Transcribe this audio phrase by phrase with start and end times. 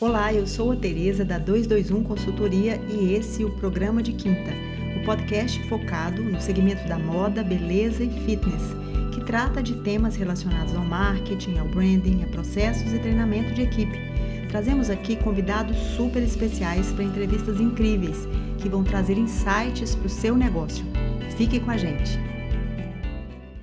[0.00, 4.52] Olá, eu sou a Tereza da 221 Consultoria e esse é o programa de quinta,
[4.96, 8.62] o podcast focado no segmento da moda, beleza e fitness,
[9.12, 13.98] que trata de temas relacionados ao marketing, ao branding, a processos e treinamento de equipe.
[14.48, 18.28] Trazemos aqui convidados super especiais para entrevistas incríveis
[18.58, 20.84] que vão trazer insights para o seu negócio.
[21.36, 22.37] Fique com a gente.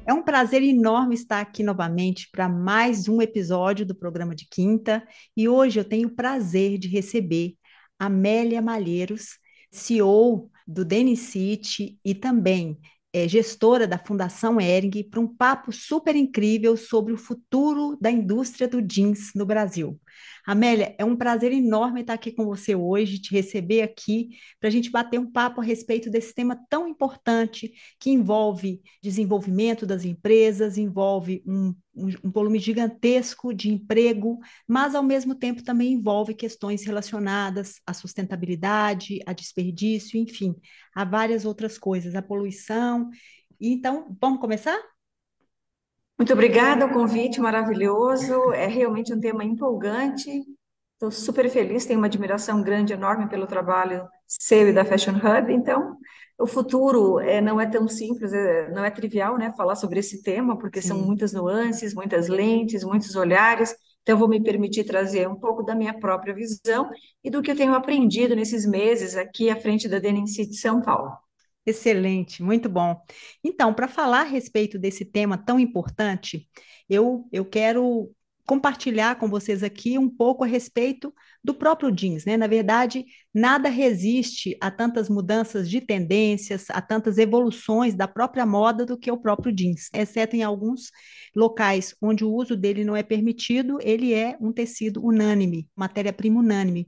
[0.07, 5.03] É um prazer enorme estar aqui novamente para mais um episódio do programa de quinta
[5.35, 7.55] e hoje eu tenho o prazer de receber
[7.97, 9.39] Amélia Malheiros,
[9.71, 12.77] CEO do Denicity e também
[13.11, 18.67] é, gestora da Fundação Ering, para um papo super incrível sobre o futuro da indústria
[18.67, 19.99] do jeans no Brasil.
[20.45, 24.29] Amélia, é um prazer enorme estar aqui com você hoje, te receber aqui,
[24.59, 29.85] para a gente bater um papo a respeito desse tema tão importante que envolve desenvolvimento
[29.85, 35.93] das empresas, envolve um, um, um volume gigantesco de emprego, mas ao mesmo tempo também
[35.93, 40.55] envolve questões relacionadas à sustentabilidade, a desperdício, enfim,
[40.95, 43.09] a várias outras coisas, a poluição.
[43.59, 44.94] Então, vamos começar?
[46.17, 48.53] Muito obrigada, o convite maravilhoso.
[48.53, 50.29] É realmente um tema empolgante.
[50.93, 55.51] Estou super feliz, tenho uma admiração grande, enorme pelo trabalho seu e da Fashion Hub.
[55.51, 55.97] Então,
[56.39, 60.23] o futuro é, não é tão simples, é, não é trivial, né, falar sobre esse
[60.23, 60.89] tema, porque Sim.
[60.89, 63.75] são muitas nuances, muitas lentes, muitos olhares.
[64.03, 66.89] Então, vou me permitir trazer um pouco da minha própria visão
[67.21, 70.81] e do que eu tenho aprendido nesses meses aqui à frente da DNC de São
[70.81, 71.11] Paulo.
[71.65, 73.01] Excelente, muito bom.
[73.43, 76.47] Então, para falar a respeito desse tema tão importante,
[76.87, 78.11] eu, eu quero
[78.45, 82.37] compartilhar com vocês aqui um pouco a respeito do próprio jeans, né?
[82.37, 88.85] Na verdade, nada resiste a tantas mudanças de tendências, a tantas evoluções da própria moda
[88.85, 90.91] do que o próprio jeans, exceto em alguns
[91.35, 96.87] locais onde o uso dele não é permitido, ele é um tecido unânime, matéria-prima unânime.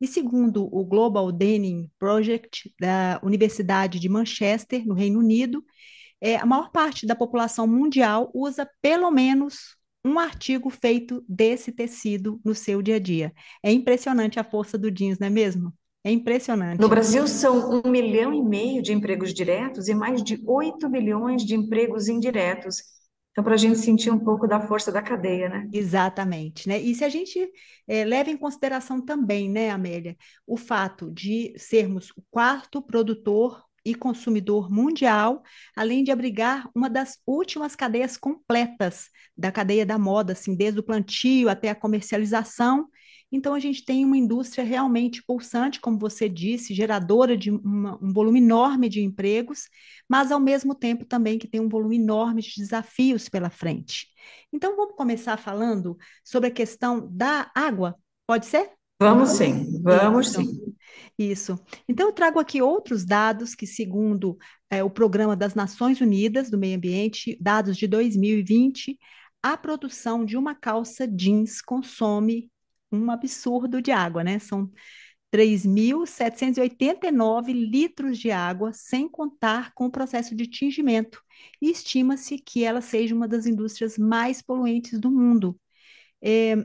[0.00, 5.64] E segundo o Global Denim Project da Universidade de Manchester, no Reino Unido,
[6.20, 9.76] é, a maior parte da população mundial usa pelo menos
[10.06, 13.32] um artigo feito desse tecido no seu dia a dia.
[13.62, 15.74] É impressionante a força do jeans, não é mesmo?
[16.04, 16.80] É impressionante.
[16.80, 21.44] No Brasil, são um milhão e meio de empregos diretos e mais de 8 milhões
[21.44, 22.76] de empregos indiretos.
[23.32, 25.68] Então, para a gente sentir um pouco da força da cadeia, né?
[25.72, 26.80] Exatamente, né?
[26.80, 27.50] E se a gente
[27.88, 33.94] é, leva em consideração também, né, Amélia, o fato de sermos o quarto produtor e
[33.94, 35.44] consumidor mundial,
[35.76, 40.82] além de abrigar uma das últimas cadeias completas da cadeia da moda, assim, desde o
[40.82, 42.88] plantio até a comercialização.
[43.30, 48.12] Então, a gente tem uma indústria realmente pulsante, como você disse, geradora de uma, um
[48.12, 49.68] volume enorme de empregos,
[50.08, 54.08] mas ao mesmo tempo também que tem um volume enorme de desafios pela frente.
[54.52, 57.96] Então, vamos começar falando sobre a questão da água,
[58.26, 58.76] pode ser?
[58.98, 60.40] Vamos sim, vamos Isso.
[60.40, 60.66] sim.
[61.18, 61.58] Isso.
[61.88, 64.36] Então, eu trago aqui outros dados que, segundo
[64.70, 68.98] é, o Programa das Nações Unidas do Meio Ambiente, dados de 2020,
[69.42, 72.50] a produção de uma calça jeans consome
[72.92, 74.38] um absurdo de água, né?
[74.38, 74.70] São
[75.30, 81.22] 3.789 litros de água, sem contar com o processo de tingimento.
[81.60, 85.58] E estima-se que ela seja uma das indústrias mais poluentes do mundo.
[86.22, 86.56] É,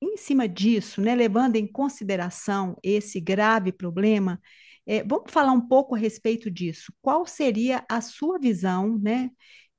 [0.00, 4.40] em cima disso, né, levando em consideração esse grave problema,
[4.86, 6.92] é, vamos falar um pouco a respeito disso.
[7.02, 9.30] Qual seria a sua visão, né,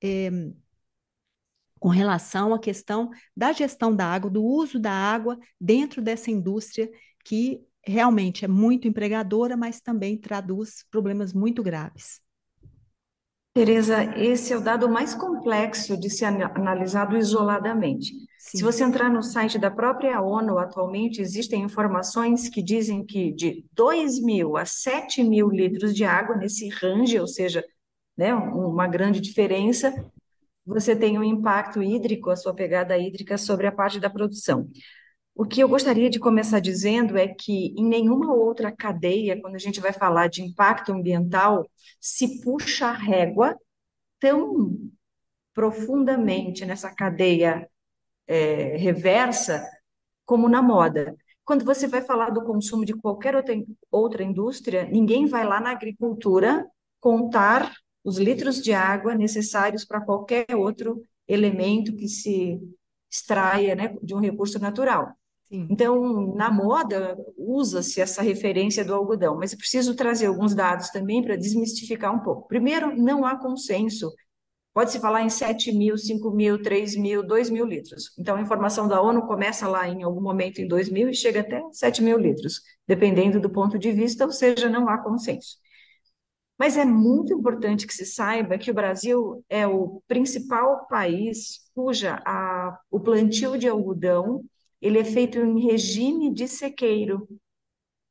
[0.04, 0.30] é,
[1.80, 6.90] com relação à questão da gestão da água, do uso da água dentro dessa indústria
[7.24, 12.20] que realmente é muito empregadora, mas também traduz problemas muito graves?
[13.54, 18.14] Tereza, esse é o dado mais complexo de ser analisado isoladamente.
[18.56, 23.66] Se você entrar no site da própria ONU, atualmente existem informações que dizem que de
[23.74, 27.62] 2 mil a 7 mil litros de água nesse range, ou seja,
[28.16, 29.94] né, uma grande diferença,
[30.66, 34.69] você tem um impacto hídrico, a sua pegada hídrica sobre a parte da produção.
[35.36, 39.60] O que eu gostaria de começar dizendo é que em nenhuma outra cadeia, quando a
[39.60, 41.69] gente vai falar de impacto ambiental,
[42.00, 43.57] se puxa a régua
[44.22, 44.77] tão
[45.54, 47.69] profundamente nessa cadeia
[48.27, 49.65] é, reversa
[50.25, 51.15] como na moda.
[51.45, 53.56] Quando você vai falar do consumo de qualquer outra,
[53.89, 56.68] outra indústria, ninguém vai lá na agricultura
[57.00, 62.59] contar os litros de água necessários para qualquer outro elemento que se
[63.09, 65.13] extraia né, de um recurso natural.
[65.47, 65.68] Sim.
[65.69, 71.24] Então, na moda, usa-se essa referência do algodão, mas eu preciso trazer alguns dados também
[71.24, 72.47] para desmistificar um pouco.
[72.47, 74.12] Primeiro, não há consenso
[74.77, 78.13] pode-se falar em 7 mil, 5 mil, 3 mil, 2 mil litros.
[78.15, 81.39] Então, a informação da ONU começa lá em algum momento em 2 mil e chega
[81.39, 85.57] até 7 mil litros, dependendo do ponto de vista, ou seja, não há consenso.
[86.59, 92.21] Mas é muito importante que se saiba que o Brasil é o principal país cuja
[92.24, 94.45] a, o plantio de algodão
[94.79, 97.27] ele é feito em regime de sequeiro.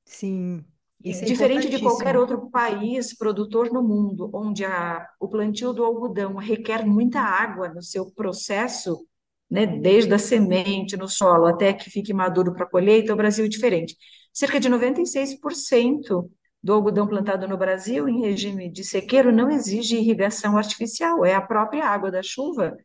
[0.04, 0.64] Sim.
[1.06, 5.84] Isso é Diferente de qualquer outro país produtor no mundo, onde a, o plantio do
[5.84, 9.06] algodão requer muita água no seu processo,
[9.48, 13.44] né, desde a semente no solo até que fique maduro para a colheita, o Brasil
[13.44, 13.96] é diferente.
[14.32, 16.28] Cerca de 96%
[16.60, 21.40] do algodão plantado no Brasil em regime de sequeiro não exige irrigação artificial, é a
[21.40, 22.76] própria água da chuva,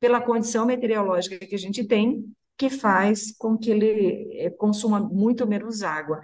[0.00, 2.24] pela condição meteorológica que a gente tem,
[2.56, 6.22] que faz com que ele eh, consuma muito menos água.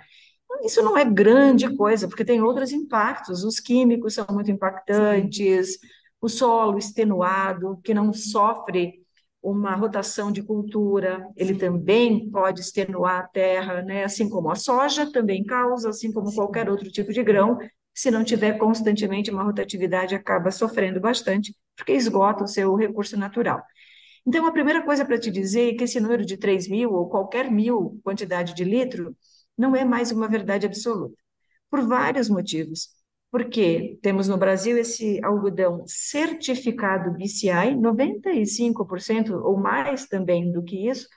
[0.64, 3.44] Isso não é grande coisa, porque tem outros impactos.
[3.44, 5.78] Os químicos são muito impactantes, Sim.
[6.20, 9.02] o solo extenuado, que não sofre
[9.42, 11.58] uma rotação de cultura, ele Sim.
[11.58, 14.04] também pode extenuar a terra, né?
[14.04, 16.36] assim como a soja também causa, assim como Sim.
[16.36, 17.58] qualquer outro tipo de grão,
[17.92, 23.60] se não tiver constantemente uma rotatividade, acaba sofrendo bastante, porque esgota o seu recurso natural.
[24.24, 27.08] Então, a primeira coisa para te dizer é que esse número de 3 mil, ou
[27.08, 29.16] qualquer mil quantidade de litro,
[29.56, 31.16] não é mais uma verdade absoluta,
[31.70, 32.88] por vários motivos.
[33.31, 41.08] Porque temos no Brasil esse algodão certificado BCI, 95% ou mais também do que isso,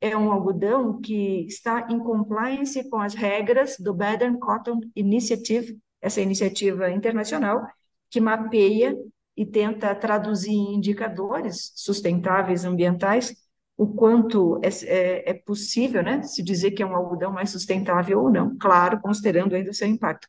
[0.00, 6.20] é um algodão que está em compliance com as regras do Baden Cotton Initiative, essa
[6.20, 7.66] iniciativa internacional
[8.08, 8.96] que mapeia
[9.36, 13.34] e tenta traduzir em indicadores sustentáveis ambientais
[13.78, 18.20] o quanto é, é, é, possível, né, se dizer que é um algodão mais sustentável
[18.20, 20.26] ou não, claro, considerando ainda o seu impacto.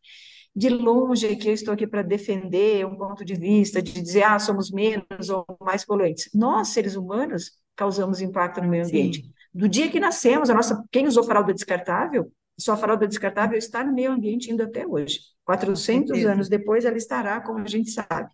[0.56, 4.38] De longe que eu estou aqui para defender um ponto de vista de dizer, ah,
[4.38, 6.30] somos menos ou mais poluentes.
[6.32, 9.24] Nós, seres humanos, causamos impacto no meio ambiente.
[9.24, 9.32] Sim.
[9.52, 13.94] Do dia que nascemos, a nossa, quem usou fralda descartável, sua fralda descartável está no
[13.94, 15.22] meio ambiente ainda até hoje.
[15.44, 18.30] 400 anos depois, ela estará, como a gente sabe.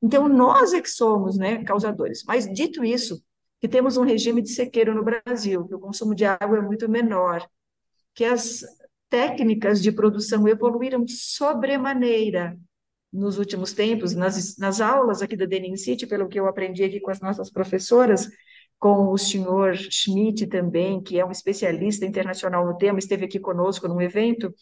[0.00, 2.22] Então, nós é que somos né, causadores.
[2.24, 3.20] Mas, dito isso,
[3.60, 6.88] que temos um regime de sequeiro no Brasil, que o consumo de água é muito
[6.88, 7.46] menor,
[8.14, 8.64] que as
[9.08, 12.58] técnicas de produção evoluíram sobremaneira
[13.12, 17.00] nos últimos tempos, nas, nas aulas aqui da Denim City, pelo que eu aprendi aqui
[17.00, 18.28] com as nossas professoras,
[18.78, 23.86] com o senhor Schmidt também, que é um especialista internacional no tema, esteve aqui conosco
[23.86, 24.52] num evento,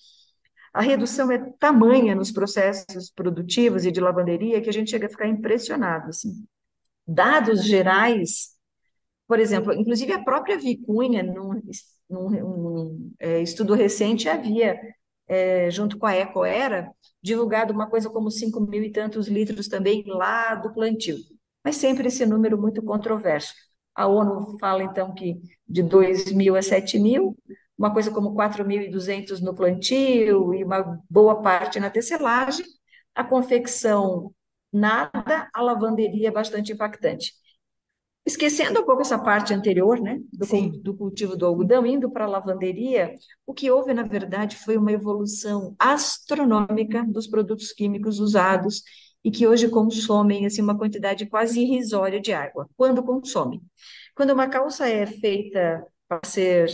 [0.72, 5.10] a redução é tamanha nos processos produtivos e de lavanderia que a gente chega a
[5.10, 6.08] ficar impressionado.
[6.08, 6.46] Assim.
[7.06, 8.51] Dados gerais
[9.32, 11.58] por exemplo, inclusive a própria Vicunha, num,
[12.10, 14.78] num, num é, estudo recente, havia,
[15.26, 16.92] é, junto com a Ecoera,
[17.22, 21.16] divulgado uma coisa como 5 mil e tantos litros também lá do plantio.
[21.64, 23.54] Mas sempre esse número muito controverso.
[23.94, 27.34] A ONU fala, então, que de 2 mil a 7 mil,
[27.78, 32.66] uma coisa como 4.200 no plantio e uma boa parte na tecelagem,
[33.14, 34.30] a confecção
[34.70, 37.32] nada, a lavanderia bastante impactante.
[38.24, 40.46] Esquecendo um pouco essa parte anterior, né, do,
[40.78, 43.14] do cultivo do algodão, indo para a lavanderia,
[43.44, 48.82] o que houve, na verdade, foi uma evolução astronômica dos produtos químicos usados
[49.24, 53.60] e que hoje consomem assim, uma quantidade quase irrisória de água, quando consomem.
[54.14, 56.68] Quando uma calça é feita para ser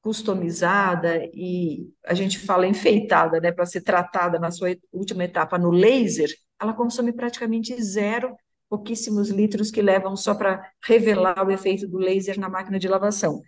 [0.00, 5.70] customizada e a gente fala enfeitada, né, para ser tratada na sua última etapa no
[5.70, 6.28] laser,
[6.60, 8.34] ela consome praticamente zero
[8.72, 13.42] pouquíssimos litros que levam só para revelar o efeito do laser na máquina de lavação.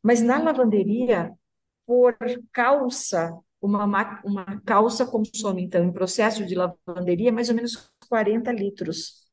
[0.00, 1.32] Mas na lavanderia,
[1.84, 2.16] por
[2.52, 3.84] calça, uma,
[4.24, 9.26] uma calça consome, então, em processo de lavanderia, mais ou menos 40 litros.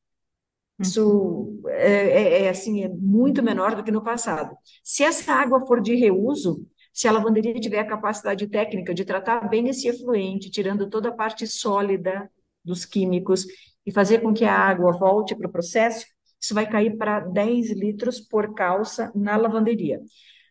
[0.80, 4.56] Isso é, é, é, assim, é muito menor do que no passado.
[4.82, 9.48] Se essa água for de reuso, se a lavanderia tiver a capacidade técnica de tratar
[9.48, 12.28] bem esse efluente, tirando toda a parte sólida
[12.64, 13.46] dos químicos
[13.90, 16.06] e fazer com que a água volte para o processo,
[16.40, 20.00] isso vai cair para 10 litros por calça na lavanderia.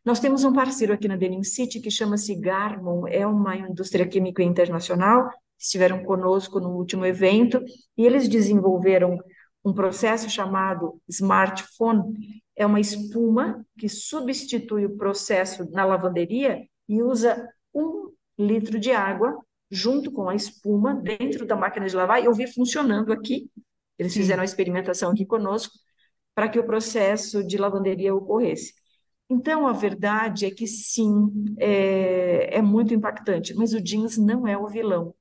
[0.03, 4.43] Nós temos um parceiro aqui na Denim City que chama-se Garmon, é uma indústria química
[4.43, 7.63] internacional, estiveram conosco no último evento,
[7.97, 9.17] e eles desenvolveram
[9.63, 17.47] um processo chamado smartphone, é uma espuma que substitui o processo na lavanderia e usa
[17.73, 19.39] um litro de água
[19.71, 23.49] junto com a espuma dentro da máquina de lavar e eu vi funcionando aqui.
[23.97, 24.21] Eles sim.
[24.21, 25.73] fizeram a experimentação aqui conosco
[26.35, 28.73] para que o processo de lavanderia ocorresse.
[29.29, 34.57] Então, a verdade é que sim, é, é muito impactante, mas o jeans não é
[34.57, 35.13] o vilão.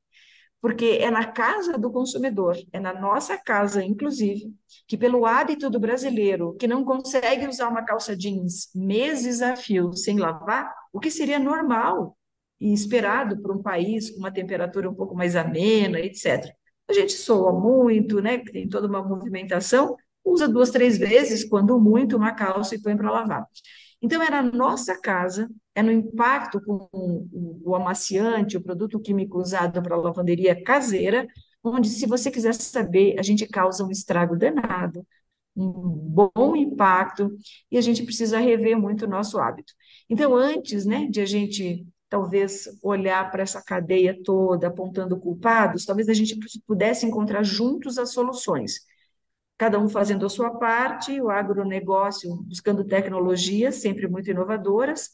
[0.61, 4.52] porque é na casa do consumidor, é na nossa casa, inclusive,
[4.88, 9.93] que pelo hábito do brasileiro, que não consegue usar uma calça jeans meses a fio
[9.95, 12.18] sem lavar, o que seria normal
[12.61, 16.53] e esperado um país com uma temperatura um pouco mais amena, etc.
[16.88, 18.38] A gente soa muito, né?
[18.38, 23.11] Tem toda uma movimentação, usa duas, três vezes, quando muito, uma calça e põe para
[23.11, 23.47] lavar.
[24.00, 29.38] Então, é na nossa casa, é no impacto com o, o amaciante, o produto químico
[29.41, 31.27] usado para lavanderia caseira,
[31.62, 35.07] onde, se você quiser saber, a gente causa um estrago danado,
[35.57, 37.31] um bom impacto,
[37.71, 39.73] e a gente precisa rever muito o nosso hábito.
[40.09, 46.09] Então, antes né, de a gente talvez olhar para essa cadeia toda, apontando culpados, talvez
[46.09, 48.87] a gente pudesse encontrar juntos as soluções
[49.59, 55.11] cada um fazendo a sua parte, o agronegócio buscando tecnologias sempre muito inovadoras,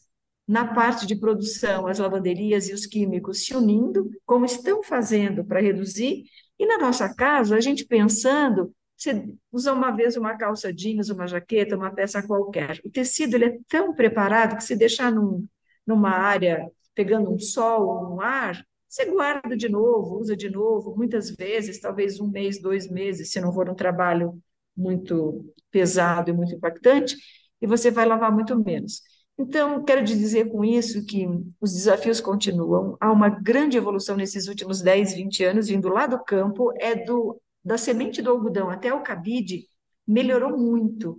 [0.47, 5.61] na parte de produção, as lavanderias e os químicos se unindo, como estão fazendo para
[5.63, 6.25] reduzir,
[6.59, 11.27] e na nossa casa, a gente pensando, você usa uma vez uma calça jeans, uma
[11.27, 12.79] jaqueta, uma peça qualquer.
[12.85, 15.49] O tecido ele é tão preparado que se deixar num,
[15.87, 21.31] numa área pegando um sol, um ar, você guarda de novo, usa de novo, muitas
[21.31, 24.41] vezes, talvez um mês, dois meses, se não for um trabalho
[24.77, 27.17] muito pesado e muito impactante,
[27.61, 29.03] e você vai lavar muito menos.
[29.37, 31.27] Então, quero te dizer com isso que
[31.61, 36.23] os desafios continuam, há uma grande evolução nesses últimos 10, 20 anos, vindo lá do
[36.23, 39.67] campo, é do da semente do algodão até o cabide,
[40.07, 41.19] melhorou muito.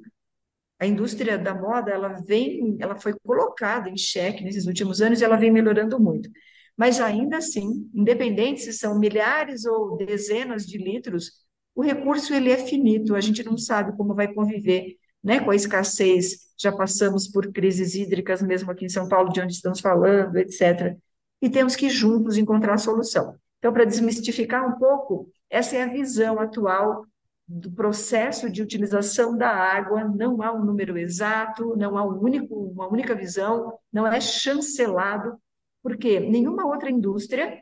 [0.80, 5.24] A indústria da moda, ela vem, ela foi colocada em xeque nesses últimos anos e
[5.24, 6.30] ela vem melhorando muito.
[6.76, 11.32] Mas ainda assim, independente se são milhares ou dezenas de litros,
[11.74, 15.56] o recurso ele é finito, a gente não sabe como vai conviver né, com a
[15.56, 16.46] escassez.
[16.58, 20.96] Já passamos por crises hídricas, mesmo aqui em São Paulo, de onde estamos falando, etc.
[21.42, 23.36] E temos que juntos encontrar a solução.
[23.60, 27.06] Então, para desmistificar um pouco, essa é a visão atual
[27.48, 32.56] do processo de utilização da água, não há um número exato, não há um único,
[32.56, 35.40] uma única visão, não é chancelado
[35.86, 37.62] porque nenhuma outra indústria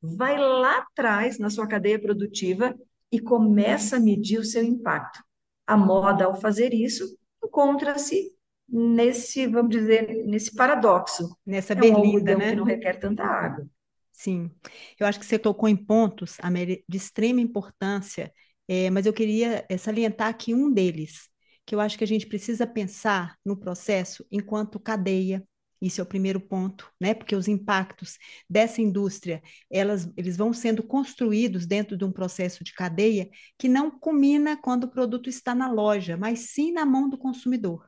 [0.00, 2.74] vai lá atrás na sua cadeia produtiva
[3.12, 5.22] e começa a medir o seu impacto.
[5.66, 7.04] A moda, ao fazer isso,
[7.44, 8.32] encontra-se
[8.66, 11.36] nesse, vamos dizer, nesse paradoxo.
[11.44, 12.50] Nessa é berlinda, um né?
[12.50, 13.66] que não requer tanta água.
[14.10, 14.50] Sim,
[14.98, 18.32] eu acho que você tocou em pontos, Amélia, de extrema importância,
[18.72, 21.28] é, mas eu queria é, salientar aqui um deles,
[21.66, 25.46] que eu acho que a gente precisa pensar no processo enquanto cadeia,
[25.78, 27.12] isso é o primeiro ponto, né?
[27.12, 28.16] Porque os impactos
[28.48, 33.90] dessa indústria, elas, eles vão sendo construídos dentro de um processo de cadeia que não
[33.90, 37.86] culmina quando o produto está na loja, mas sim na mão do consumidor.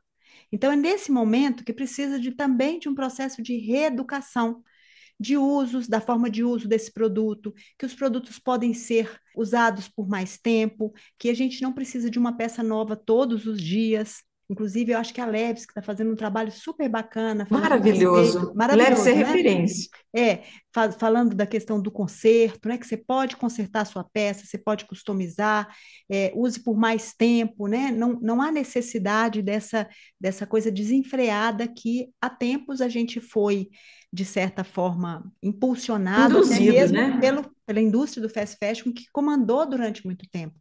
[0.51, 4.61] Então é nesse momento que precisa de também de um processo de reeducação
[5.19, 10.07] de usos, da forma de uso desse produto, que os produtos podem ser usados por
[10.07, 14.91] mais tempo, que a gente não precisa de uma peça nova todos os dias, Inclusive,
[14.91, 17.47] eu acho que a Leves, que está fazendo um trabalho super bacana.
[17.49, 18.53] Maravilhoso.
[18.53, 18.91] Maravilhoso.
[18.91, 19.23] Leves é né?
[19.23, 19.89] referência.
[20.15, 20.43] É,
[20.97, 22.77] falando da questão do conserto, né?
[22.77, 25.67] Que você pode consertar a sua peça, você pode customizar,
[26.09, 27.91] é, use por mais tempo, né?
[27.91, 29.87] Não, não há necessidade dessa,
[30.19, 33.69] dessa coisa desenfreada que há tempos a gente foi
[34.15, 37.19] de certa forma, impulsionado Induzido, até mesmo né?
[37.19, 40.55] pelo, pela indústria do fast fashion, que comandou durante muito tempo.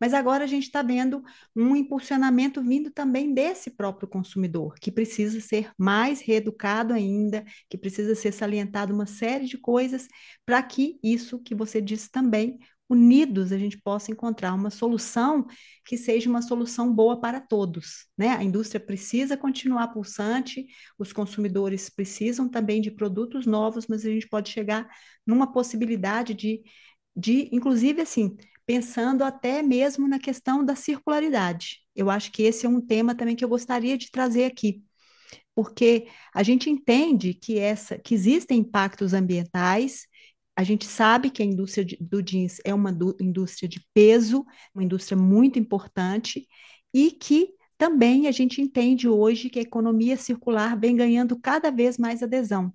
[0.00, 1.20] Mas agora a gente está vendo
[1.56, 8.14] um impulsionamento vindo também desse próprio consumidor, que precisa ser mais reeducado ainda, que precisa
[8.14, 10.08] ser salientado uma série de coisas
[10.44, 12.58] para que isso que você disse também
[12.90, 15.46] unidos a gente possa encontrar uma solução
[15.84, 18.06] que seja uma solução boa para todos.
[18.18, 18.30] Né?
[18.30, 20.66] A indústria precisa continuar pulsante,
[20.98, 24.88] os consumidores precisam também de produtos novos, mas a gente pode chegar
[25.24, 26.62] numa possibilidade de,
[27.16, 28.36] de inclusive assim,
[28.66, 31.78] pensando até mesmo na questão da circularidade.
[31.94, 34.82] Eu acho que esse é um tema também que eu gostaria de trazer aqui
[35.60, 40.06] porque a gente entende que essa que existem impactos ambientais
[40.56, 44.42] a gente sabe que a indústria do jeans é uma indústria de peso,
[44.74, 46.46] uma indústria muito importante,
[46.94, 51.98] e que também a gente entende hoje que a economia circular vem ganhando cada vez
[51.98, 52.72] mais adesão,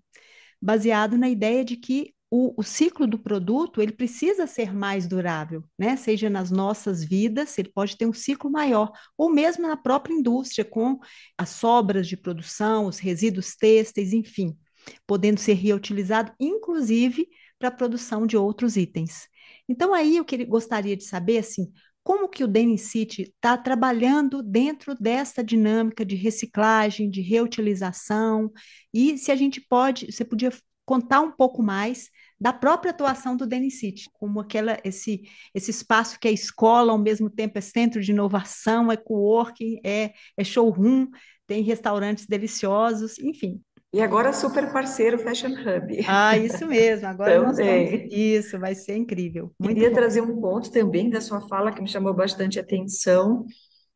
[0.61, 5.63] baseado na ideia de que o, o, ciclo do produto ele precisa ser mais durável,
[5.77, 5.95] né?
[5.95, 10.65] Seja nas nossas vidas, ele pode ter um ciclo maior, ou mesmo na própria indústria,
[10.65, 10.99] com
[11.37, 14.57] as sobras de produção, os resíduos têxteis, enfim,
[15.05, 17.27] podendo ser reutilizado, inclusive
[17.59, 19.27] para a produção de outros itens.
[19.69, 21.71] Então, aí eu que, gostaria de saber, assim,
[22.03, 28.51] como que o Denim City está trabalhando dentro dessa dinâmica de reciclagem, de reutilização,
[28.93, 30.51] e se a gente pode, você podia
[30.85, 35.21] contar um pouco mais da própria atuação do Denicity, como aquela, esse,
[35.53, 40.11] esse espaço que é escola, ao mesmo tempo é centro de inovação, é coworking, é,
[40.37, 41.07] é showroom,
[41.47, 43.61] tem restaurantes deliciosos, enfim.
[43.93, 46.05] E agora super parceiro Fashion Hub.
[46.05, 47.07] Ah, isso mesmo.
[47.07, 48.11] Agora nós vamos...
[48.11, 49.53] Isso, vai ser incrível.
[49.57, 49.95] Muito Queria bom.
[49.95, 53.45] trazer um ponto também da sua fala que me chamou bastante atenção,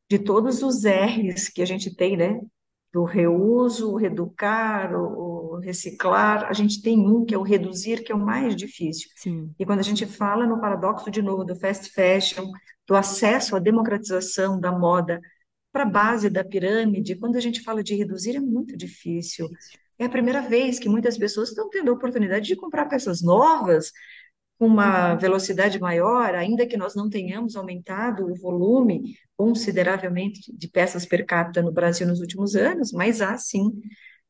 [0.09, 2.39] de todos os R's que a gente tem, né?
[2.93, 6.45] Do reuso, o reeducar, o reciclar.
[6.45, 9.09] A gente tem um que é o reduzir, que é o mais difícil.
[9.15, 9.51] Sim.
[9.57, 12.45] E quando a gente fala no paradoxo de novo do fast fashion,
[12.87, 15.21] do acesso à democratização da moda
[15.71, 19.47] para a base da pirâmide, quando a gente fala de reduzir, é muito difícil.
[19.97, 23.91] É a primeira vez que muitas pessoas estão tendo a oportunidade de comprar peças novas,
[24.59, 31.05] com uma velocidade maior, ainda que nós não tenhamos aumentado o volume consideravelmente de peças
[31.05, 33.71] per capita no Brasil nos últimos anos, mas há sim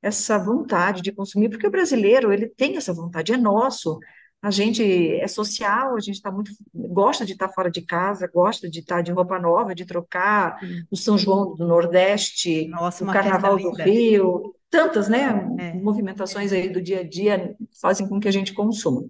[0.01, 3.99] essa vontade de consumir, porque o brasileiro ele tem essa vontade, é nosso.
[4.41, 4.81] A gente
[5.19, 8.79] é social, a gente está muito gosta de estar tá fora de casa, gosta de
[8.79, 10.57] estar tá de roupa nova, de trocar
[10.89, 15.73] o São João do Nordeste, Nossa, o Carnaval do Rio, tantas, né, é.
[15.73, 19.03] movimentações aí do dia a dia fazem com que a gente consuma.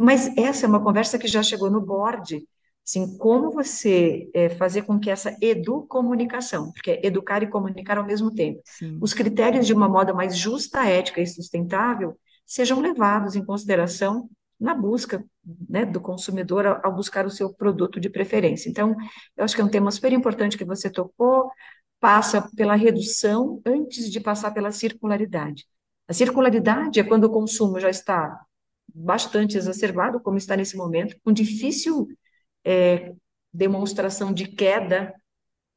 [0.00, 2.42] Mas essa é uma conversa que já chegou no board,
[2.86, 8.04] assim, como você é, fazer com que essa educomunicação, porque é educar e comunicar ao
[8.04, 8.98] mesmo tempo, Sim.
[9.00, 14.28] os critérios de uma moda mais justa, ética e sustentável sejam levados em consideração
[14.60, 15.24] na busca
[15.68, 18.68] né, do consumidor ao, ao buscar o seu produto de preferência.
[18.68, 18.94] Então,
[19.36, 21.50] eu acho que é um tema super importante que você tocou,
[21.98, 25.66] passa pela redução antes de passar pela circularidade.
[26.06, 28.38] A circularidade é quando o consumo já está
[28.94, 32.06] bastante exacerbado, como está nesse momento, com difícil
[32.64, 33.12] é,
[33.52, 35.14] demonstração de queda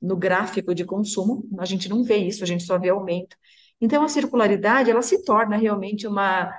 [0.02, 1.48] no gráfico de consumo.
[1.60, 3.36] A gente não vê isso, a gente só vê aumento.
[3.80, 6.52] Então, a circularidade, ela se torna realmente uma,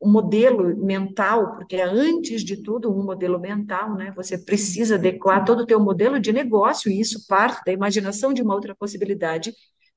[0.00, 4.12] um modelo mental, porque é, antes de tudo, um modelo mental, né?
[4.16, 8.42] Você precisa adequar todo o teu modelo de negócio, e isso parte da imaginação de
[8.42, 9.52] uma outra possibilidade,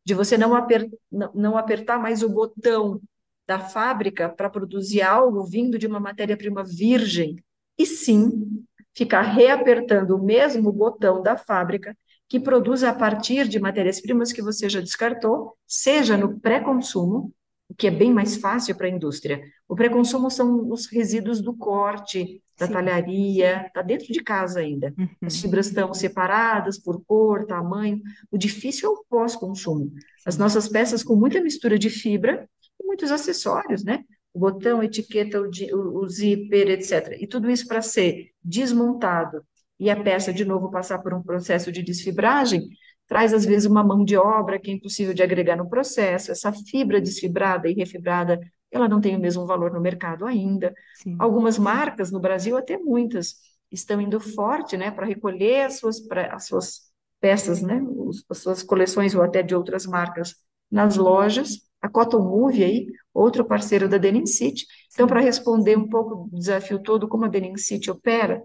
[0.05, 2.99] de você não, aper, não, apertar mais o botão
[3.47, 7.35] da fábrica para produzir algo vindo de uma matéria-prima virgem,
[7.77, 8.63] e sim
[8.95, 11.95] ficar reapertando o mesmo botão da fábrica
[12.27, 17.33] que produz a partir de matérias-primas que você já descartou, seja no pré-consumo,
[17.69, 19.41] o que é bem mais fácil para a indústria.
[19.67, 22.73] O pré-consumo são os resíduos do corte, da Sim.
[22.73, 24.93] talharia, está dentro de casa ainda.
[24.97, 25.07] Uhum.
[25.23, 28.01] As fibras estão separadas por cor, tamanho.
[28.29, 29.91] O difícil é o pós-consumo.
[30.25, 32.47] As nossas peças com muita mistura de fibra
[32.91, 34.03] muitos acessórios, né?
[34.33, 37.17] O botão, a etiqueta, o, o, o zíper, etc.
[37.20, 39.44] E tudo isso para ser desmontado
[39.81, 42.70] e a peça, de novo, passar por um processo de desfibragem,
[43.07, 46.31] traz, às vezes, uma mão de obra que é impossível de agregar no processo.
[46.31, 48.39] Essa fibra desfibrada e refibrada,
[48.70, 50.72] ela não tem o mesmo valor no mercado ainda.
[51.01, 51.15] Sim.
[51.17, 53.37] Algumas marcas, no Brasil, até muitas,
[53.72, 56.81] estão indo forte, né, para recolher as suas, pra, as suas
[57.20, 57.81] peças, né,
[58.29, 60.35] as suas coleções ou até de outras marcas
[60.70, 64.65] nas lojas a Cotton Move aí, outro parceiro da Denim City.
[64.94, 68.44] Então, para responder um pouco do desafio todo, como a Denim City opera,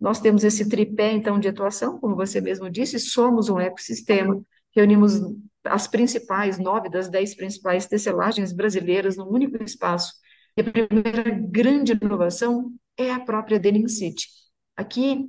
[0.00, 4.40] nós temos esse tripé, então, de atuação, como você mesmo disse, somos um ecossistema,
[4.74, 5.20] reunimos
[5.64, 10.12] as principais, nove das dez principais tecelagens brasileiras num único espaço.
[10.56, 14.28] E a primeira grande inovação é a própria Denim City.
[14.76, 15.26] Aqui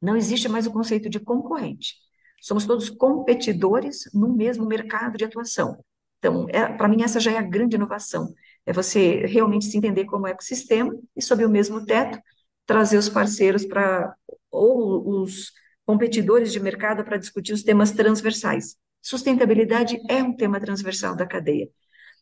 [0.00, 1.94] não existe mais o conceito de concorrente.
[2.40, 5.78] Somos todos competidores no mesmo mercado de atuação.
[6.22, 8.32] Então, é, para mim, essa já é a grande inovação.
[8.64, 12.16] É você realmente se entender como ecossistema e, sob o mesmo teto,
[12.64, 14.14] trazer os parceiros para,
[14.48, 15.50] ou os
[15.84, 18.76] competidores de mercado para discutir os temas transversais.
[19.02, 21.68] Sustentabilidade é um tema transversal da cadeia.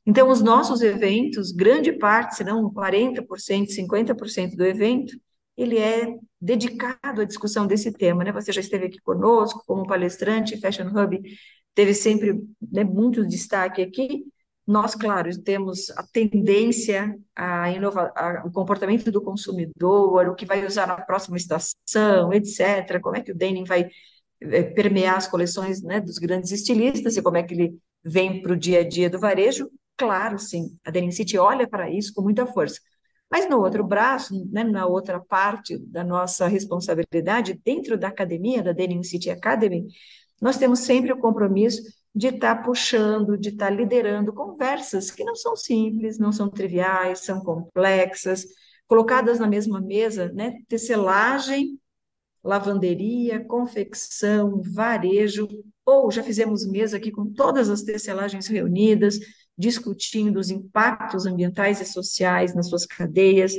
[0.07, 5.15] Então, os nossos eventos, grande parte, se não 40%, 50% do evento,
[5.59, 8.33] ele é dedicado à discussão desse tema, né?
[8.33, 11.21] Você já esteve aqui conosco como palestrante, Fashion Hub
[11.81, 12.39] teve sempre
[12.71, 14.27] né, muito destaque aqui.
[14.67, 20.65] Nós, claro, temos a tendência a inovar, a, o comportamento do consumidor, o que vai
[20.67, 23.01] usar na próxima estação, etc.
[23.01, 23.89] Como é que o denim vai
[24.43, 28.53] é, permear as coleções né, dos grandes estilistas e como é que ele vem para
[28.53, 29.71] o dia a dia do varejo.
[29.97, 32.79] Claro, sim, a Denim City olha para isso com muita força.
[33.31, 38.73] Mas no outro braço, né, na outra parte da nossa responsabilidade, dentro da academia, da
[38.73, 39.87] Denim City Academy,
[40.41, 41.83] nós temos sempre o compromisso
[42.15, 46.49] de estar tá puxando, de estar tá liderando conversas que não são simples, não são
[46.51, 48.45] triviais, são complexas,
[48.87, 50.55] colocadas na mesma mesa, né?
[50.69, 51.79] Tecelagem,
[52.43, 55.47] lavanderia, confecção, varejo,
[55.85, 59.19] ou já fizemos mesa aqui com todas as tecelagens reunidas,
[59.57, 63.55] discutindo os impactos ambientais e sociais nas suas cadeias.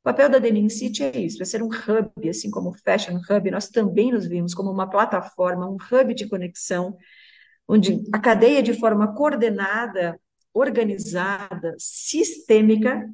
[0.00, 3.18] O papel da Denim City é isso, é ser um hub, assim como o Fashion
[3.18, 6.96] Hub, nós também nos vimos como uma plataforma, um hub de conexão,
[7.68, 10.18] onde a cadeia de forma coordenada,
[10.54, 13.06] organizada, sistêmica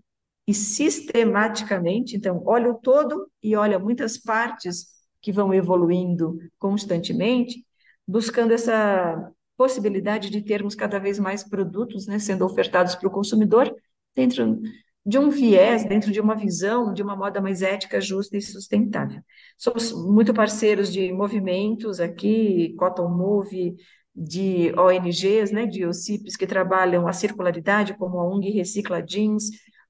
[0.46, 4.87] e sistematicamente, então, olha o todo e olha muitas partes
[5.20, 7.66] que vão evoluindo constantemente,
[8.07, 13.75] buscando essa possibilidade de termos cada vez mais produtos né, sendo ofertados para o consumidor
[14.14, 14.61] dentro
[15.06, 19.22] de um viés, dentro de uma visão de uma moda mais ética, justa e sustentável.
[19.56, 23.76] Somos muito parceiros de movimentos aqui, Cotton Move,
[24.12, 29.44] de ONGs, né, de OCIPs que trabalham a circularidade, como a ONG Recicla Jeans.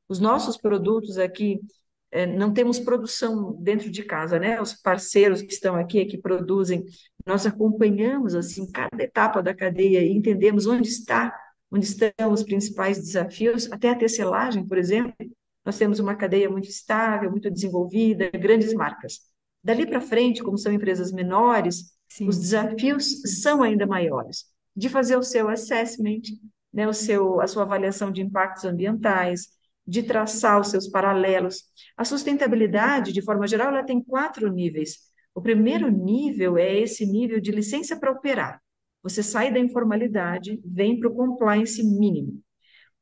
[0.07, 1.61] Os nossos produtos aqui
[2.11, 4.61] é, não temos produção dentro de casa, né?
[4.61, 6.85] Os parceiros que estão aqui, que produzem,
[7.27, 11.35] nós acompanhamos assim cada etapa da cadeia e entendemos onde está,
[11.71, 15.15] onde estão os principais desafios, até a tecelagem, por exemplo.
[15.65, 19.21] Nós temos uma cadeia muito estável, muito desenvolvida, grandes marcas.
[19.63, 22.29] Dali para frente, como são empresas menores, Sim.
[22.29, 24.45] os desafios são ainda maiores.
[24.77, 26.23] De fazer o seu assessment,
[26.73, 29.49] né, o seu, a sua avaliação de impactos ambientais,
[29.87, 31.65] de traçar os seus paralelos.
[31.97, 34.99] A sustentabilidade, de forma geral, ela tem quatro níveis.
[35.35, 38.61] O primeiro nível é esse nível de licença para operar.
[39.07, 42.43] Você sai da informalidade, vem para o compliance mínimo.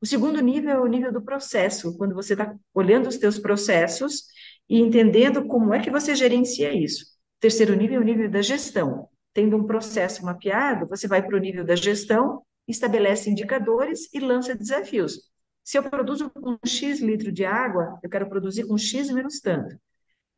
[0.02, 4.24] O segundo nível é o nível do processo, quando você está olhando os seus processos
[4.68, 7.04] e entendendo como é que você gerencia isso.
[7.04, 9.08] O terceiro nível é o nível da gestão.
[9.32, 14.54] Tendo um processo mapeado, você vai para o nível da gestão, estabelece indicadores e lança
[14.54, 15.18] desafios.
[15.64, 19.74] Se eu produzo com X litro de água, eu quero produzir com X menos tanto.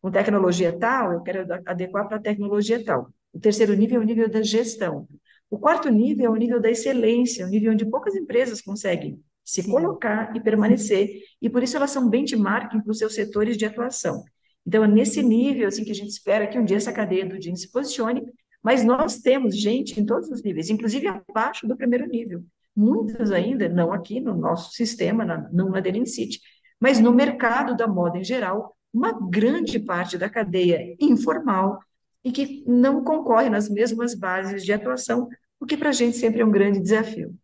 [0.01, 3.13] Com tecnologia tal, eu quero adequar para a tecnologia tal.
[3.33, 5.09] O terceiro nível é o nível da gestão.
[5.51, 9.63] O quarto nível é o nível da excelência, o nível onde poucas empresas conseguem se
[9.63, 9.71] Sim.
[9.71, 14.25] colocar e permanecer, e por isso elas são benchmarking para os seus setores de atuação.
[14.67, 17.39] Então, é nesse nível assim, que a gente espera que um dia essa cadeia do
[17.39, 18.23] DIN se posicione,
[18.61, 22.45] mas nós temos gente em todos os níveis, inclusive abaixo do primeiro nível
[22.77, 26.41] muitas ainda, não aqui no nosso sistema, na, não na City,
[26.79, 31.79] mas no mercado da moda em geral, uma grande parte da cadeia informal
[32.27, 35.29] e que não concorre nas mesmas bases de atuação,
[35.61, 37.39] o que para a gente sempre é um grande desafio.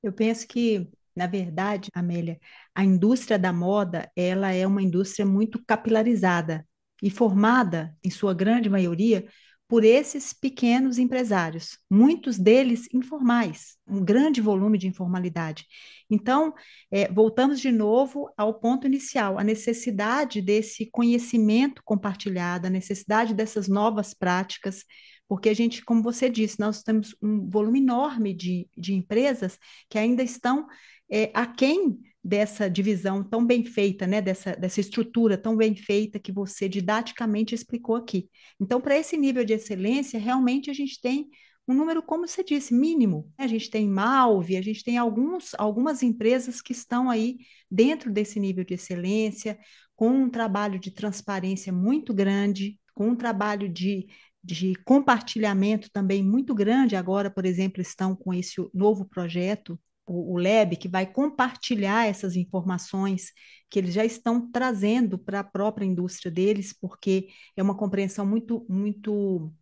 [0.00, 2.38] Eu penso que, na verdade, Amélia,
[2.72, 6.64] a indústria da moda ela é uma indústria muito capilarizada
[7.02, 9.26] e formada, em sua grande maioria,
[9.70, 15.64] por esses pequenos empresários, muitos deles informais, um grande volume de informalidade.
[16.10, 16.52] Então,
[16.90, 23.68] é, voltamos de novo ao ponto inicial, a necessidade desse conhecimento compartilhado, a necessidade dessas
[23.68, 24.84] novas práticas,
[25.28, 29.56] porque a gente, como você disse, nós temos um volume enorme de, de empresas
[29.88, 30.66] que ainda estão
[31.08, 36.30] é, aquém dessa divisão tão bem feita, né, dessa, dessa estrutura tão bem feita que
[36.30, 38.28] você didaticamente explicou aqui.
[38.60, 41.28] Então, para esse nível de excelência, realmente a gente tem
[41.66, 43.32] um número, como você disse, mínimo.
[43.38, 47.38] A gente tem Malve, a gente tem alguns, algumas empresas que estão aí
[47.70, 49.58] dentro desse nível de excelência,
[49.94, 54.06] com um trabalho de transparência muito grande, com um trabalho de,
[54.42, 56.96] de compartilhamento também muito grande.
[56.96, 59.78] Agora, por exemplo, estão com esse novo projeto
[60.10, 63.32] o, LEB, que vai compartilhar essas informações
[63.70, 68.66] que eles já estão trazendo para a própria indústria deles, porque é uma compreensão muito,
[68.68, 69.52] muito,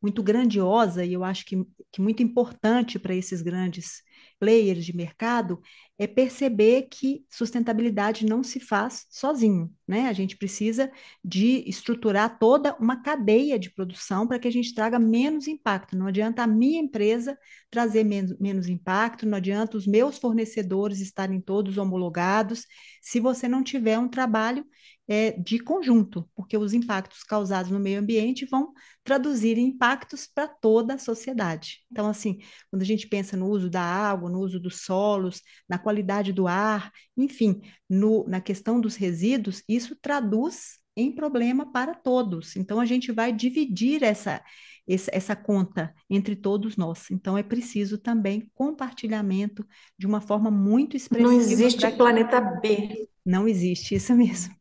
[0.00, 4.02] muito grandiosa e eu acho que, que muito importante para esses grandes
[4.40, 5.60] players de mercado
[5.98, 10.08] é perceber que sustentabilidade não se faz sozinho, né?
[10.08, 10.90] A gente precisa
[11.22, 15.96] de estruturar toda uma cadeia de produção para que a gente traga menos impacto.
[15.96, 17.38] Não adianta a minha empresa
[17.70, 22.66] trazer menos, menos impacto, não adianta os meus fornecedores estarem todos homologados,
[23.02, 24.64] se você não tiver um trabalho
[25.10, 30.46] é, de conjunto, porque os impactos causados no meio ambiente vão traduzir em impactos para
[30.46, 31.80] toda a sociedade.
[31.90, 32.38] Então, assim,
[32.70, 36.46] quando a gente pensa no uso da água, no uso dos solos, na qualidade do
[36.46, 42.54] ar, enfim, no, na questão dos resíduos, isso traduz em problema para todos.
[42.54, 44.40] Então, a gente vai dividir essa,
[44.86, 47.10] essa, conta entre todos nós.
[47.10, 49.66] Então, é preciso também compartilhamento
[49.98, 51.32] de uma forma muito expressiva.
[51.32, 53.08] Não existe planeta B.
[53.26, 54.59] Não existe, isso mesmo.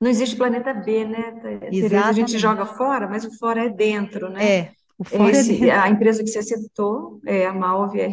[0.00, 2.04] Não existe planeta B, né, Tereza?
[2.04, 4.58] A gente joga fora, mas o fora é dentro, né?
[4.60, 5.80] É, o fora Esse, é dentro.
[5.80, 8.06] A empresa que você citou, é, a Malve, é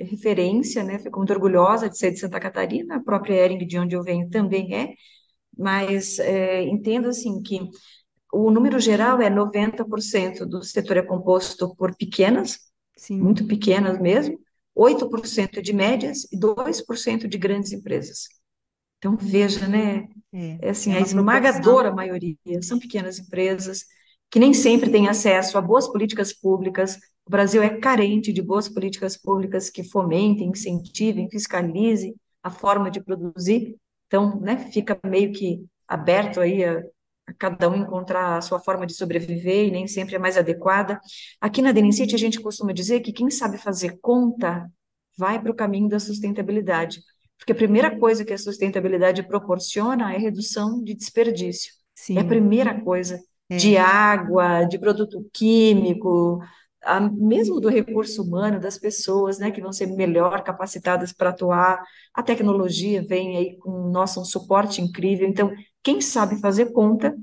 [0.00, 0.98] referência, né?
[0.98, 4.30] Fico muito orgulhosa de ser de Santa Catarina, a própria Ering, de onde eu venho,
[4.30, 4.94] também é,
[5.56, 7.60] mas é, entendo, assim, que
[8.32, 12.58] o número geral é 90% do setor é composto por pequenas,
[12.96, 13.20] Sim.
[13.20, 14.38] muito pequenas mesmo,
[14.74, 18.28] 8% de médias e 2% de grandes empresas.
[18.98, 20.06] Então, veja, né?
[20.32, 23.84] É, é assim, é a esmagadora maioria são pequenas empresas
[24.30, 26.96] que nem sempre têm acesso a boas políticas públicas.
[27.26, 33.02] O Brasil é carente de boas políticas públicas que fomentem, incentivem, fiscalizem a forma de
[33.02, 33.76] produzir.
[34.06, 36.82] Então, né, fica meio que aberto aí a,
[37.26, 41.00] a cada um encontrar a sua forma de sobreviver e nem sempre é mais adequada.
[41.40, 44.70] Aqui na Denicite, a gente costuma dizer que quem sabe fazer conta
[45.16, 47.00] vai para o caminho da sustentabilidade,
[47.38, 51.72] porque a primeira coisa que a sustentabilidade proporciona é redução de desperdício.
[51.94, 52.18] Sim.
[52.18, 53.56] É a primeira coisa é.
[53.56, 56.40] de água, de produto químico,
[56.82, 61.82] a, mesmo do recurso humano, das pessoas, né, que vão ser melhor capacitadas para atuar.
[62.14, 65.28] A tecnologia vem aí com, nosso um suporte incrível.
[65.28, 67.16] Então, quem sabe fazer conta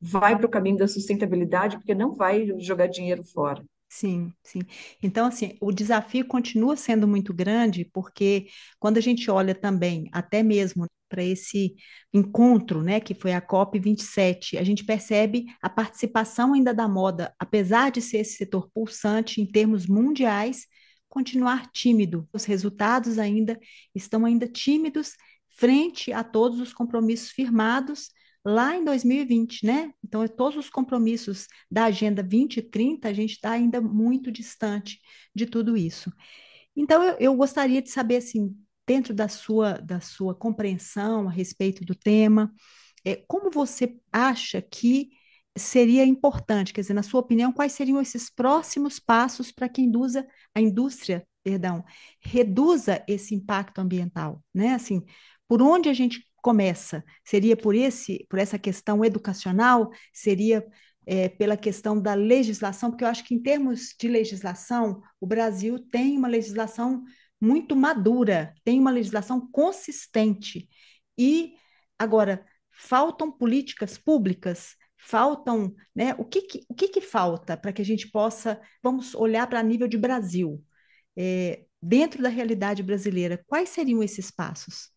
[0.00, 3.64] vai para o caminho da sustentabilidade, porque não vai jogar dinheiro fora.
[3.98, 4.60] Sim, sim.
[5.02, 8.46] Então, assim, o desafio continua sendo muito grande, porque
[8.78, 11.74] quando a gente olha também, até mesmo para esse
[12.12, 17.34] encontro, né, que foi a COP 27, a gente percebe a participação ainda da moda,
[17.38, 20.66] apesar de ser esse setor pulsante em termos mundiais,
[21.08, 22.28] continuar tímido.
[22.34, 23.58] Os resultados ainda
[23.94, 25.12] estão ainda tímidos
[25.56, 28.10] frente a todos os compromissos firmados
[28.46, 29.92] lá em 2020, né?
[30.04, 35.00] Então, todos os compromissos da Agenda 2030, a gente está ainda muito distante
[35.34, 36.12] de tudo isso.
[36.76, 38.56] Então, eu, eu, gostaria de saber, assim,
[38.86, 42.52] dentro da sua, da sua compreensão a respeito do tema,
[43.04, 45.10] é, como você acha que
[45.58, 49.84] seria importante, quer dizer, na sua opinião, quais seriam esses próximos passos para que a
[49.84, 51.84] indústria, a indústria, perdão,
[52.20, 54.74] reduza esse impacto ambiental, né?
[54.74, 55.02] Assim,
[55.48, 57.04] por onde a gente começa?
[57.24, 59.90] Seria por esse, por essa questão educacional?
[60.12, 60.64] Seria
[61.04, 62.88] é, pela questão da legislação?
[62.88, 67.02] Porque eu acho que em termos de legislação, o Brasil tem uma legislação
[67.40, 70.68] muito madura, tem uma legislação consistente.
[71.18, 71.54] E
[71.98, 76.14] agora faltam políticas públicas faltam, né?
[76.16, 79.62] O que, que o que, que falta para que a gente possa, vamos olhar para
[79.64, 80.62] nível de Brasil,
[81.16, 84.95] é, dentro da realidade brasileira, quais seriam esses passos?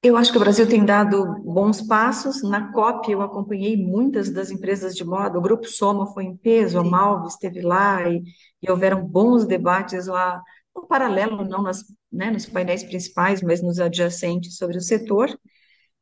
[0.00, 2.42] Eu acho que o Brasil tem dado bons passos.
[2.42, 5.38] Na COP, eu acompanhei muitas das empresas de moda.
[5.38, 8.22] O Grupo Soma foi em peso, a Malve esteve lá e,
[8.62, 10.40] e houveram bons debates lá,
[10.74, 15.36] no paralelo, não nas, né, nos painéis principais, mas nos adjacentes sobre o setor.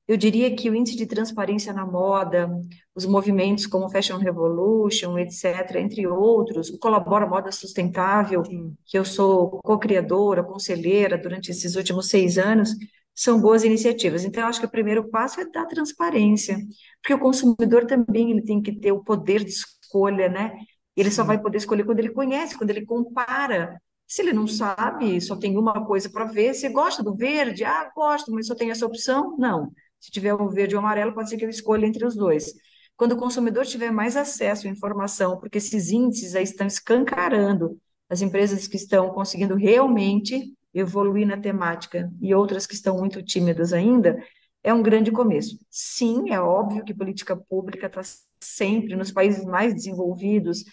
[0.06, 2.48] Eu diria que o índice de transparência na moda,
[2.94, 8.76] os movimentos como Fashion Revolution, etc., entre outros, o Colabora Moda Sustentável, Sim.
[8.84, 12.70] que eu sou co-criadora, conselheira durante esses últimos seis anos,
[13.16, 14.24] são boas iniciativas.
[14.24, 16.58] Então, eu acho que o primeiro passo é dar transparência,
[17.02, 20.52] porque o consumidor também ele tem que ter o poder de escolha, né?
[20.94, 23.80] Ele só vai poder escolher quando ele conhece, quando ele compara.
[24.06, 26.54] Se ele não sabe, só tem uma coisa para ver.
[26.54, 29.36] Se gosta do verde, ah, gosto, mas só tem essa opção?
[29.38, 29.72] Não.
[29.98, 32.52] Se tiver o verde ou o amarelo, pode ser que eu escolha entre os dois.
[32.96, 38.22] Quando o consumidor tiver mais acesso à informação, porque esses índices aí estão escancarando as
[38.22, 44.16] empresas que estão conseguindo realmente evoluir na temática e outras que estão muito tímidas ainda,
[44.62, 45.58] é um grande começo.
[45.70, 48.02] Sim, é óbvio que política pública está
[48.40, 50.64] sempre nos países mais desenvolvidos,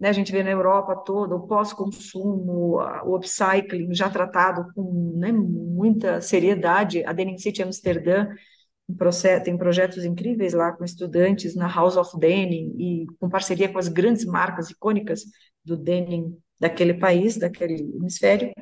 [0.00, 5.30] né, a gente vê na Europa toda o pós-consumo, o upcycling já tratado com né,
[5.30, 8.26] muita seriedade, a Denim City Amsterdã
[9.44, 13.88] tem projetos incríveis lá com estudantes na House of Denim e com parceria com as
[13.88, 15.22] grandes marcas icônicas
[15.64, 18.52] do denim daquele país, daquele hemisfério,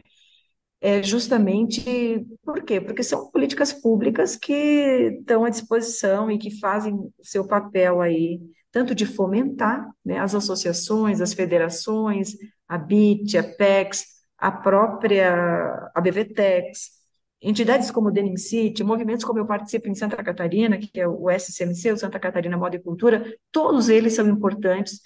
[0.80, 2.80] é justamente por quê?
[2.80, 8.40] Porque são políticas públicas que estão à disposição e que fazem o seu papel aí,
[8.72, 12.34] tanto de fomentar né, as associações, as federações,
[12.66, 14.04] a BIT, a PEX,
[14.38, 17.00] a própria a BVTEX,
[17.42, 21.28] entidades como o Denim City, movimentos como eu participo em Santa Catarina, que é o
[21.30, 25.00] SCMC, o Santa Catarina Moda e Cultura, todos eles são importantes,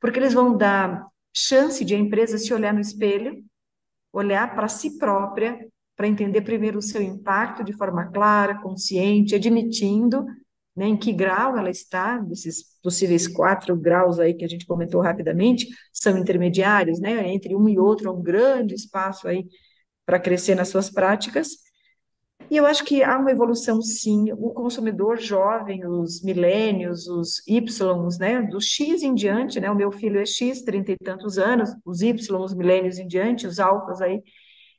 [0.00, 3.44] porque eles vão dar chance de a empresa se olhar no espelho
[4.16, 5.58] olhar para si própria,
[5.94, 10.24] para entender primeiro o seu impacto de forma clara, consciente, admitindo
[10.74, 15.00] né, em que grau ela está, desses possíveis quatro graus aí que a gente comentou
[15.00, 19.46] rapidamente, são intermediários, né, entre um e outro, há um grande espaço aí
[20.04, 21.48] para crescer nas suas práticas,
[22.50, 24.32] e eu acho que há uma evolução, sim.
[24.32, 29.90] O consumidor jovem, os milênios, os Ys, né, do X em diante, né, o meu
[29.90, 34.00] filho é X, trinta e tantos anos, os Y, os milênios em diante, os alfas
[34.00, 34.22] aí,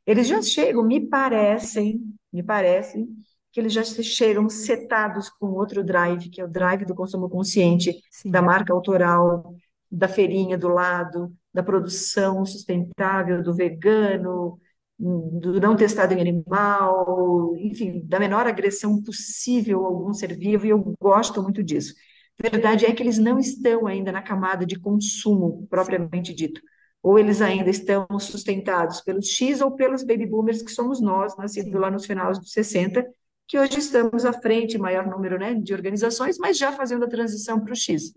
[0.05, 2.01] eles já chegam, me parecem,
[2.31, 3.07] me parecem,
[3.51, 7.93] que eles já chegam setados com outro drive, que é o drive do consumo consciente,
[8.11, 8.31] sim.
[8.31, 9.53] da marca autoral,
[9.91, 14.59] da feirinha do lado, da produção sustentável, do vegano,
[14.99, 20.69] do não testado em animal, enfim, da menor agressão possível a algum ser vivo, e
[20.69, 21.93] eu gosto muito disso.
[22.39, 26.61] Verdade é que eles não estão ainda na camada de consumo propriamente dito.
[27.01, 31.73] Ou eles ainda estão sustentados pelos X ou pelos baby boomers, que somos nós, nascidos
[31.73, 33.05] lá nos finais dos 60,
[33.47, 37.59] que hoje estamos à frente, maior número né, de organizações, mas já fazendo a transição
[37.59, 38.11] para o X.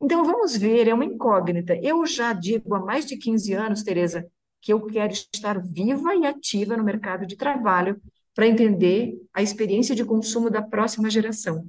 [0.00, 1.78] Então, vamos ver, é uma incógnita.
[1.82, 4.26] Eu já digo há mais de 15 anos, Tereza,
[4.62, 8.00] que eu quero estar viva e ativa no mercado de trabalho
[8.34, 11.66] para entender a experiência de consumo da próxima geração.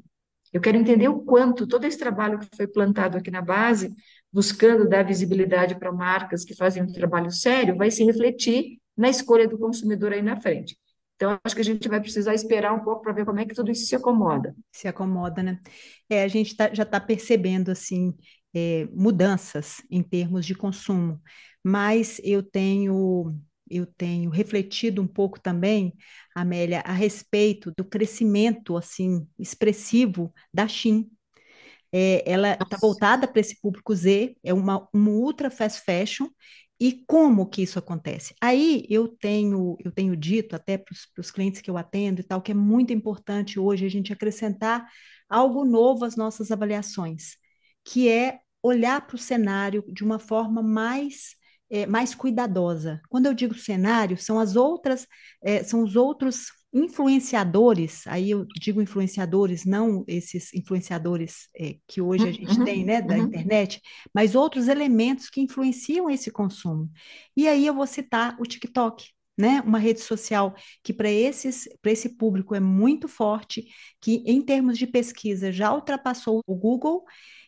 [0.53, 3.91] Eu quero entender o quanto todo esse trabalho que foi plantado aqui na base,
[4.31, 9.47] buscando dar visibilidade para marcas que fazem um trabalho sério, vai se refletir na escolha
[9.47, 10.77] do consumidor aí na frente.
[11.15, 13.55] Então, acho que a gente vai precisar esperar um pouco para ver como é que
[13.55, 14.55] tudo isso se acomoda.
[14.71, 15.59] Se acomoda, né?
[16.07, 18.13] É, a gente tá, já está percebendo, assim,
[18.53, 21.19] é, mudanças em termos de consumo
[21.63, 23.35] mas eu tenho
[23.69, 25.93] eu tenho refletido um pouco também,
[26.35, 31.09] Amélia, a respeito do crescimento assim expressivo da Shein.
[31.91, 36.27] É, ela está voltada para esse público Z, é uma, uma ultra fast fashion,
[36.79, 38.35] e como que isso acontece?
[38.41, 42.41] Aí eu tenho, eu tenho dito até para os clientes que eu atendo e tal,
[42.41, 44.87] que é muito importante hoje a gente acrescentar
[45.29, 47.37] algo novo às nossas avaliações,
[47.85, 51.35] que é olhar para o cenário de uma forma mais
[51.69, 53.01] é, mais cuidadosa.
[53.09, 55.07] Quando eu digo cenário, são as outras,
[55.41, 62.23] é, são os outros influenciadores, aí eu digo influenciadores, não esses influenciadores é, que hoje
[62.23, 63.25] a uhum, gente uhum, tem, né, da uhum.
[63.25, 63.79] internet,
[64.13, 66.89] mas outros elementos que influenciam esse consumo.
[67.37, 69.05] E aí eu vou citar o TikTok,
[69.37, 73.65] né, uma rede social que para esses para esse público é muito forte,
[74.01, 77.03] que em termos de pesquisa já ultrapassou o Google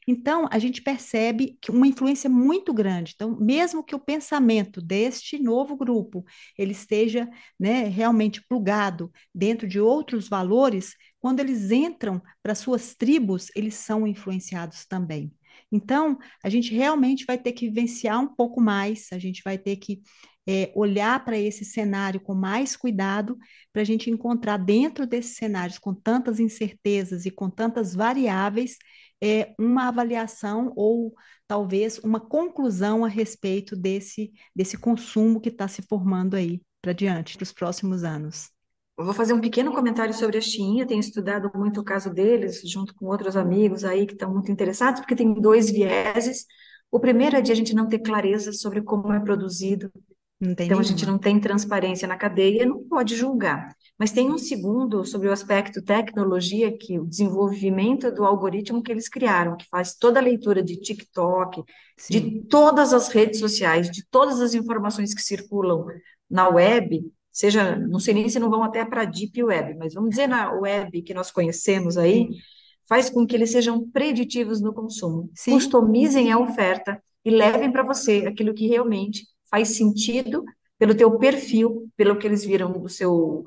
[0.07, 3.13] então, a gente percebe que uma influência muito grande.
[3.15, 6.23] Então, mesmo que o pensamento deste novo grupo
[6.57, 7.27] ele esteja
[7.59, 14.05] né, realmente plugado dentro de outros valores, quando eles entram para suas tribos, eles são
[14.05, 15.33] influenciados também.
[15.71, 19.77] Então, a gente realmente vai ter que vivenciar um pouco mais, a gente vai ter
[19.77, 20.01] que
[20.47, 23.37] é, olhar para esse cenário com mais cuidado,
[23.73, 28.77] para a gente encontrar dentro desses cenários, com tantas incertezas e com tantas variáveis,
[29.23, 31.13] é, uma avaliação ou
[31.47, 37.35] talvez uma conclusão a respeito desse, desse consumo que está se formando aí para diante,
[37.35, 38.49] para os próximos anos.
[38.97, 42.61] Eu vou fazer um pequeno comentário sobre a eu tenho estudado muito o caso deles,
[42.63, 46.45] junto com outros amigos aí que estão muito interessados, porque tem dois vieses.
[46.89, 49.91] O primeiro é de a gente não ter clareza sobre como é produzido,
[50.39, 50.81] então nenhuma.
[50.81, 53.75] a gente não tem transparência na cadeia, não pode julgar.
[53.97, 59.07] Mas tem um segundo sobre o aspecto tecnologia, que o desenvolvimento do algoritmo que eles
[59.07, 61.63] criaram, que faz toda a leitura de TikTok,
[61.97, 62.13] Sim.
[62.13, 65.85] de todas as redes sociais, de todas as informações que circulam
[66.29, 69.93] na web, seja, não sei nem se não vão até para a Deep Web, mas
[69.93, 72.27] vamos dizer na web que nós conhecemos aí,
[72.87, 75.29] faz com que eles sejam preditivos no consumo.
[75.33, 75.51] Sim.
[75.51, 80.43] Customizem a oferta e levem para você aquilo que realmente faz sentido
[80.77, 83.43] pelo teu perfil, pelo que eles viram do seu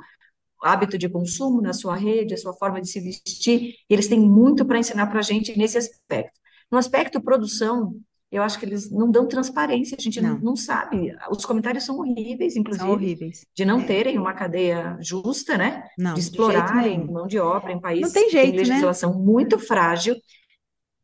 [0.63, 4.21] hábito de consumo na sua rede, a sua forma de se vestir, e eles têm
[4.21, 6.39] muito para ensinar para a gente nesse aspecto.
[6.71, 7.95] No aspecto produção,
[8.31, 11.15] eu acho que eles não dão transparência, a gente não, não sabe.
[11.31, 13.47] Os comentários são horríveis, inclusive, são horríveis.
[13.55, 13.85] de não é.
[13.85, 15.85] terem uma cadeia justa, né?
[15.97, 19.15] Não, de explorarem de mão de obra em países não tem jeito, que têm legislação
[19.15, 19.25] né?
[19.25, 20.15] muito frágil.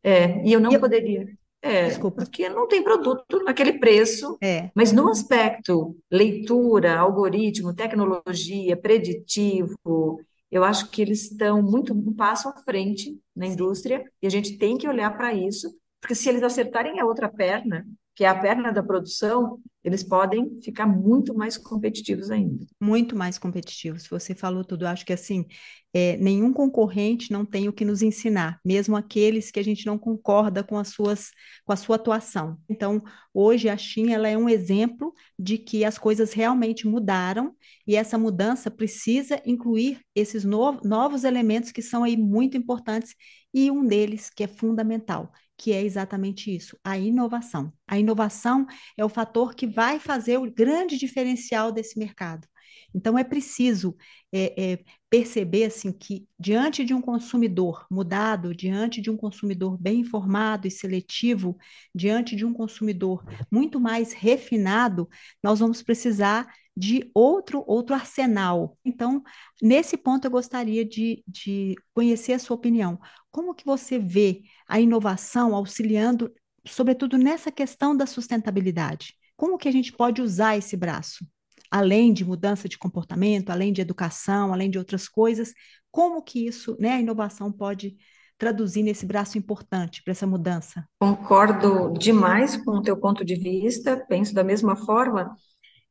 [0.03, 1.27] É, e eu não e poderia.
[1.65, 2.23] É, Desculpa.
[2.23, 4.71] porque não tem produto naquele preço, é.
[4.75, 12.51] mas no aspecto leitura, algoritmo, tecnologia, preditivo, eu acho que eles estão muito um passo
[12.51, 16.43] à frente na indústria e a gente tem que olhar para isso, porque se eles
[16.43, 21.59] acertarem a outra perna, que é a perna da produção, eles podem ficar muito mais
[21.59, 22.65] competitivos ainda.
[22.81, 24.07] Muito mais competitivos.
[24.07, 24.87] Você falou tudo.
[24.87, 25.47] Acho que assim,
[25.93, 29.99] é, nenhum concorrente não tem o que nos ensinar, mesmo aqueles que a gente não
[29.99, 31.31] concorda com as suas,
[31.65, 32.57] com a sua atuação.
[32.69, 37.55] Então, hoje a China ela é um exemplo de que as coisas realmente mudaram
[37.87, 43.15] e essa mudança precisa incluir esses no novos elementos que são aí muito importantes
[43.53, 45.31] e um deles que é fundamental,
[45.65, 47.73] que é exatamente isso, a inovação.
[47.89, 48.67] A inovação
[48.99, 52.47] é o fator que vai fazer o grande diferencial desse mercado.
[52.95, 53.97] Então, é preciso
[54.31, 60.01] é, é, perceber assim, que, diante de um consumidor mudado, diante de um consumidor bem
[60.01, 61.57] informado e seletivo,
[61.95, 65.09] diante de um consumidor muito mais refinado,
[65.43, 66.47] nós vamos precisar
[66.77, 68.77] de outro, outro arsenal.
[68.85, 69.23] Então,
[69.63, 72.99] nesse ponto, eu gostaria de, de conhecer a sua opinião.
[73.31, 76.33] Como que você vê a inovação auxiliando
[76.67, 79.15] sobretudo nessa questão da sustentabilidade.
[79.37, 81.27] Como que a gente pode usar esse braço?
[81.71, 85.53] Além de mudança de comportamento, além de educação, além de outras coisas,
[85.91, 87.97] como que isso, né, a inovação pode
[88.39, 90.85] traduzir nesse braço importante para essa mudança?
[90.99, 95.35] Concordo demais com o teu ponto de vista, penso da mesma forma,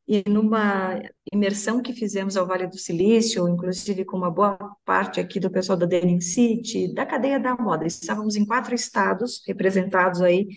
[0.08, 1.02] e numa
[1.32, 5.78] imersão que fizemos ao Vale do Silício, inclusive com uma boa parte aqui do pessoal
[5.78, 10.48] da Denim City, da cadeia da moda, estávamos em quatro estados, representados aí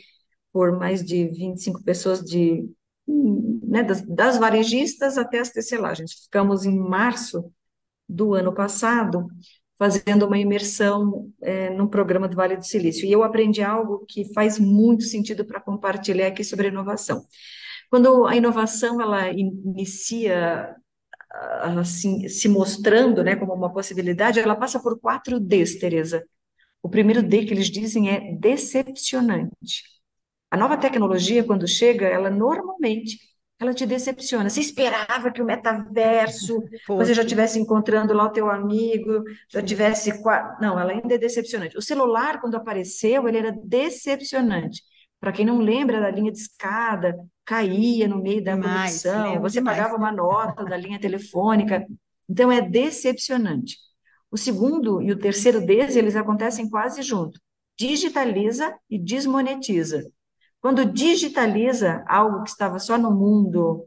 [0.53, 2.69] por mais de 25 pessoas de,
[3.07, 6.25] né, das, das varejistas até as tecelagens.
[6.25, 7.53] Ficamos em março
[8.09, 9.27] do ano passado
[9.79, 13.07] fazendo uma imersão é, num programa do Vale do Silício.
[13.07, 17.23] E eu aprendi algo que faz muito sentido para compartilhar aqui sobre inovação.
[17.91, 20.75] Quando a inovação ela inicia
[21.81, 26.25] assim, se mostrando né, como uma possibilidade, ela passa por quatro Ds, Tereza.
[26.83, 29.83] O primeiro D que eles dizem é decepcionante.
[30.51, 33.19] A nova tecnologia, quando chega, ela normalmente
[33.59, 34.51] ela te decepciona.
[34.51, 40.13] Você esperava que o metaverso, você já estivesse encontrando lá o teu amigo, já tivesse...
[40.61, 41.77] Não, ela ainda é decepcionante.
[41.77, 44.83] O celular, quando apareceu, ele era decepcionante.
[45.19, 47.17] Para quem não lembra da linha de escada,
[47.47, 49.79] caía no meio da demais, conexão, você demais.
[49.79, 51.87] pagava uma nota da linha telefônica.
[52.29, 53.79] Então, é decepcionante.
[54.31, 57.41] O segundo e o terceiro deles, eles acontecem quase junto.
[57.79, 60.11] Digitaliza e desmonetiza.
[60.61, 63.87] Quando digitaliza algo que estava só no mundo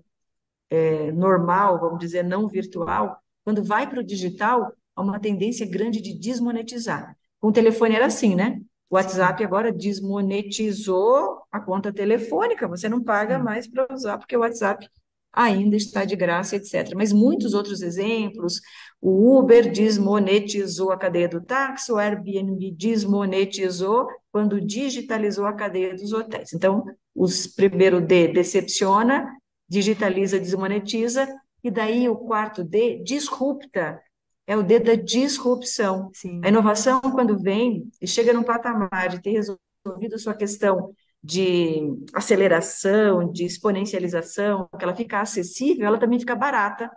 [0.69, 6.01] é, normal, vamos dizer, não virtual, quando vai para o digital, há uma tendência grande
[6.01, 7.17] de desmonetizar.
[7.39, 8.61] Com o telefone era assim, né?
[8.89, 13.43] O WhatsApp agora desmonetizou a conta telefônica, você não paga Sim.
[13.43, 14.89] mais para usar, porque o WhatsApp
[15.31, 16.93] ainda está de graça, etc.
[16.95, 18.59] Mas muitos outros exemplos,
[18.99, 26.11] o Uber desmonetizou a cadeia do táxi, o Airbnb desmonetizou quando digitalizou a cadeia dos
[26.11, 26.53] hotéis.
[26.53, 26.83] Então,
[27.15, 29.29] os primeiro D decepciona,
[29.67, 31.27] digitaliza, desmonetiza,
[31.63, 34.01] e daí o quarto D disrupta,
[34.49, 36.09] é o D da disrupção.
[36.11, 36.41] Sim.
[36.43, 40.91] A inovação, quando vem e chega num patamar de ter resolvido a sua questão
[41.23, 46.89] de aceleração, de exponencialização, que ela fica acessível, ela também fica barata.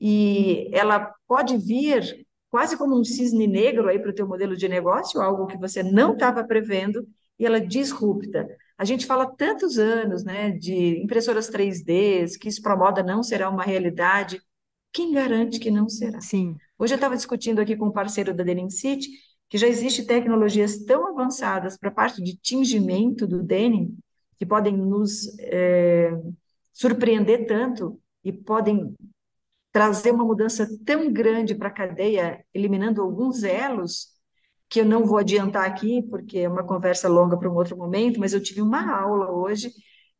[0.00, 4.68] E ela pode vir quase como um cisne negro aí para o teu modelo de
[4.68, 7.06] negócio, algo que você não estava prevendo,
[7.38, 8.44] e ela disrupta.
[8.76, 13.22] A gente fala tantos anos né, de impressoras 3D, que isso para a moda não
[13.22, 14.42] será uma realidade.
[14.92, 16.20] Quem garante que não será?
[16.20, 16.56] Sim.
[16.82, 19.08] Hoje eu estava discutindo aqui com um parceiro da Denim City
[19.48, 23.96] que já existem tecnologias tão avançadas para a parte de tingimento do denim
[24.36, 26.10] que podem nos é,
[26.72, 28.96] surpreender tanto e podem
[29.70, 34.08] trazer uma mudança tão grande para a cadeia, eliminando alguns elos,
[34.68, 38.18] que eu não vou adiantar aqui, porque é uma conversa longa para um outro momento,
[38.18, 39.70] mas eu tive uma aula hoje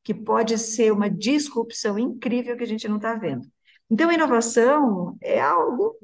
[0.05, 3.52] que pode ser uma disrupção incrível que a gente não está vendo.
[3.93, 5.99] Então, a inovação é algo,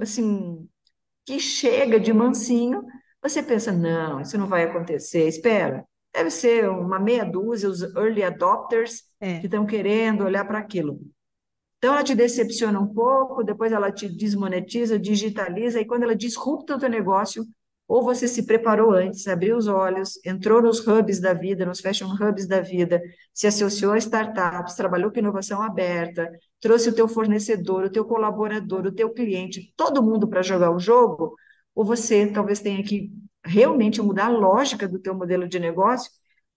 [0.00, 0.66] assim,
[1.26, 2.82] que chega de mansinho,
[3.22, 8.22] você pensa, não, isso não vai acontecer, espera, deve ser uma meia dúzia, os early
[8.22, 9.40] adopters é.
[9.40, 10.98] que estão querendo olhar para aquilo.
[11.76, 16.76] Então, ela te decepciona um pouco, depois ela te desmonetiza, digitaliza, e quando ela disrupta
[16.76, 17.44] o teu negócio,
[17.90, 22.06] ou você se preparou antes, abriu os olhos, entrou nos hubs da vida, nos fashion
[22.06, 23.02] hubs da vida,
[23.34, 26.30] se associou a startups, trabalhou com inovação aberta,
[26.60, 30.78] trouxe o teu fornecedor, o teu colaborador, o teu cliente, todo mundo para jogar o
[30.78, 31.34] jogo,
[31.74, 33.10] ou você talvez tenha que
[33.44, 36.12] realmente mudar a lógica do teu modelo de negócio,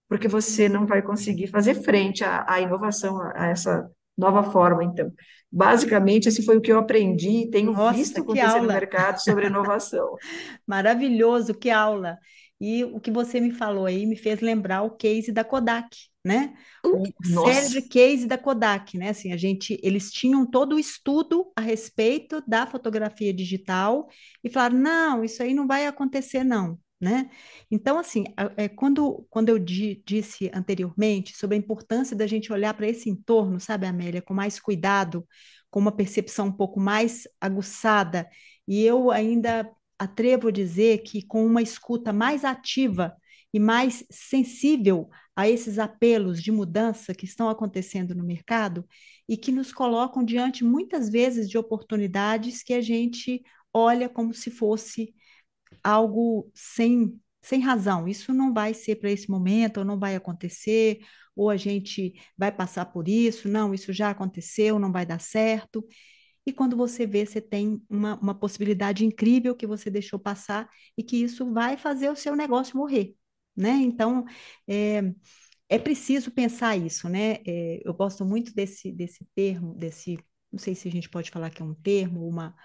[0.08, 5.12] porque você não vai conseguir fazer frente à, à inovação, a essa nova forma, então.
[5.56, 9.46] Basicamente, esse foi o que eu aprendi e tenho Nossa, visto acontecer no mercado sobre
[9.46, 10.16] inovação.
[10.66, 12.18] Maravilhoso, que aula!
[12.60, 15.96] E o que você me falou aí me fez lembrar o case da Kodak,
[16.26, 16.56] né?
[16.84, 17.54] O Nossa.
[17.54, 19.10] célebre case da Kodak, né?
[19.10, 24.08] Assim, a gente, eles tinham todo o estudo a respeito da fotografia digital
[24.44, 27.30] e falaram: não, isso aí não vai acontecer, não né?
[27.70, 28.24] Então, assim,
[28.56, 33.10] é, quando, quando eu di, disse anteriormente sobre a importância da gente olhar para esse
[33.10, 35.28] entorno, sabe, Amélia, com mais cuidado,
[35.70, 38.30] com uma percepção um pouco mais aguçada,
[38.68, 39.70] e eu ainda
[40.00, 43.16] atrevo a dizer que com uma escuta mais ativa
[43.54, 48.86] e mais sensível a esses apelos de mudança que estão acontecendo no mercado
[49.28, 53.42] e que nos colocam diante muitas vezes de oportunidades que a gente
[53.74, 55.14] olha como se fosse
[55.84, 58.08] algo sem, sem razão.
[58.08, 61.00] Isso não vai ser para esse momento, ou não vai acontecer,
[61.36, 65.86] ou a gente vai passar por isso, não, isso já aconteceu, não vai dar certo.
[66.46, 71.04] E quando você vê, você tem uma, uma possibilidade incrível que você deixou passar e
[71.04, 73.16] que isso vai fazer o seu negócio morrer.
[73.56, 73.72] né?
[73.72, 74.26] Então,
[74.68, 75.02] é,
[75.70, 77.38] é preciso pensar isso, né?
[77.48, 80.18] É, eu gosto muito desse, desse termo, desse,
[80.52, 82.56] não sei se a gente pode falar que é um termo, uma,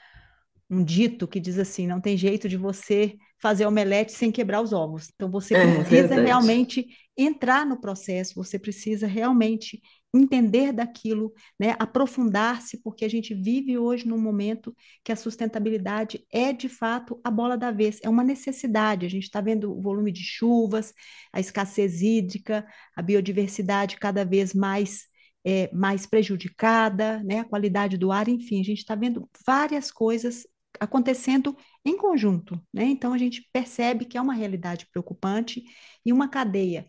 [0.71, 4.73] um dito que diz assim: não tem jeito de você fazer omelete sem quebrar os
[4.73, 5.11] ovos.
[5.15, 6.21] Então, você É precisa verdade.
[6.21, 9.81] realmente entrar no processo, você precisa realmente
[10.15, 11.75] entender daquilo, né?
[11.79, 17.31] aprofundar-se, porque a gente vive hoje num momento que a sustentabilidade é, de fato, a
[17.31, 19.05] bola da vez, é uma necessidade.
[19.05, 20.95] A gente está vendo o volume de chuvas,
[21.33, 22.67] a escassez hídrica,
[22.97, 25.07] a biodiversidade cada vez mais.
[25.45, 27.41] é, mais prejudicada, né?
[27.41, 30.47] A qualidade do ar, enfim, a gente está vendo várias coisas
[30.81, 32.85] acontecendo em conjunto, né?
[32.85, 35.63] Então a gente percebe que é uma realidade preocupante
[36.05, 36.87] e uma cadeia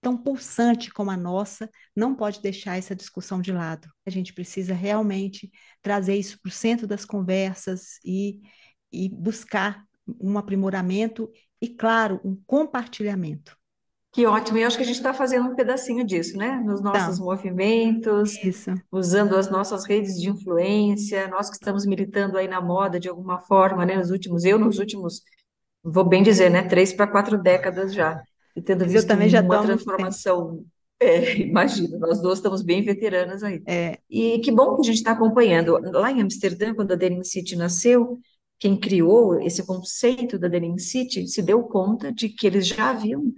[0.00, 3.88] tão pulsante como a nossa não pode deixar essa discussão de lado.
[4.06, 5.50] A gente precisa realmente
[5.82, 8.40] trazer isso para o centro das conversas e,
[8.92, 9.84] e buscar
[10.20, 13.59] um aprimoramento e, claro, um compartilhamento.
[14.12, 14.58] Que ótimo.
[14.58, 16.56] E eu acho que a gente está fazendo um pedacinho disso, né?
[16.64, 22.36] Nos nossos Então, movimentos, isso, usando as nossas redes de influência, nós que estamos militando
[22.36, 23.96] aí na moda de alguma forma, né?
[23.96, 25.22] Nos últimos, eu nos últimos,
[25.82, 26.62] vou bem dizer, né?
[26.62, 28.20] Três para quatro décadas já,
[28.56, 30.64] e tendo mas eu visto também já uma transformação.
[30.98, 33.62] É, imagina, nós duas estamos bem veteranas aí.
[33.66, 35.78] É, E que bom que a gente está acompanhando.
[35.92, 38.18] Lá em Amsterdã, quando a Denim City nasceu,
[38.58, 43.32] quem criou esse conceito da Denim City se deu conta de que eles já haviam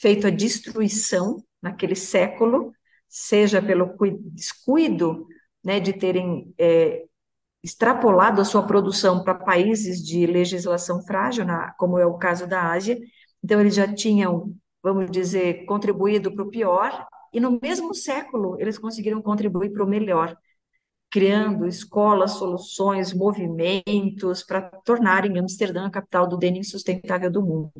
[0.00, 2.72] feito a destruição naquele século,
[3.08, 5.26] seja pelo cui- descuido,
[5.64, 7.04] né, de terem é,
[7.62, 12.70] extrapolado a sua produção para países de legislação frágil, na- como é o caso da
[12.72, 12.98] Ásia.
[13.42, 18.78] Então, eles já tinham, vamos dizer, contribuído para o pior, e no mesmo século eles
[18.78, 20.36] conseguiram contribuir para o melhor
[21.10, 27.72] criando escolas, soluções, movimentos para tornarem Amsterdã a capital do denim sustentável do mundo.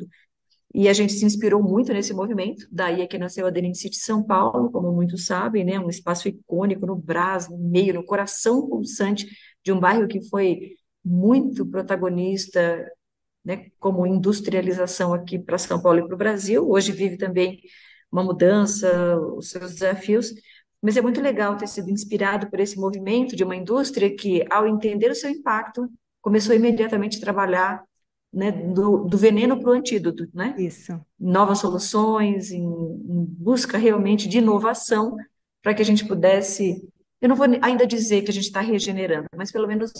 [0.75, 3.97] E a gente se inspirou muito nesse movimento, daí é que nasceu a Denim City
[3.97, 8.69] São Paulo, como muitos sabem, né, um espaço icônico no Brás, no meio, no coração
[8.69, 9.27] pulsante
[9.65, 12.87] de um bairro que foi muito protagonista,
[13.45, 16.69] né, como industrialização aqui para São Paulo e para o Brasil.
[16.69, 17.61] Hoje vive também
[18.13, 20.33] uma mudança, os seus desafios,
[20.83, 24.67] mas é muito legal ter sido inspirado por esse movimento de uma indústria que, ao
[24.67, 25.89] entender o seu impacto,
[26.21, 27.83] começou imediatamente a trabalhar,
[28.33, 30.55] né, do, do veneno para o antídoto, né?
[30.59, 31.01] isso.
[31.19, 35.17] Novas soluções, em, em busca realmente de inovação,
[35.63, 36.87] para que a gente pudesse,
[37.21, 39.93] eu não vou ainda dizer que a gente está regenerando, mas pelo menos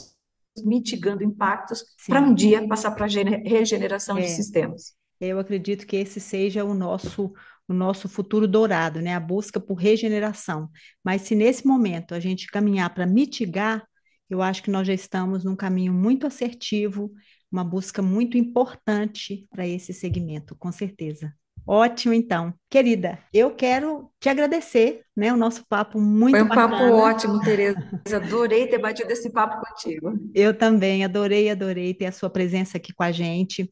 [0.65, 4.27] mitigando impactos para um dia passar para regeneração de É.
[4.29, 4.95] sistemas.
[5.21, 7.33] Eu acredito que esse seja o nosso
[7.71, 9.15] o nosso futuro dourado, né?
[9.15, 10.71] A busca por regeneração.
[11.05, 13.87] Mas se nesse momento a gente caminhar para mitigar,
[14.31, 17.13] eu acho que nós já estamos num caminho muito assertivo,
[17.51, 21.33] uma busca muito importante para esse segmento, com certeza.
[21.67, 22.55] Ótimo, então.
[22.71, 25.31] Querida, eu quero te agradecer, né?
[25.33, 25.99] O nosso papo
[26.31, 26.95] Foi muito um papo bacana.
[26.95, 27.79] ótimo, Tereza.
[28.15, 30.19] Adorei ter batido esse papo contigo.
[30.35, 33.71] Eu também adorei, adorei ter a sua presença aqui com a gente.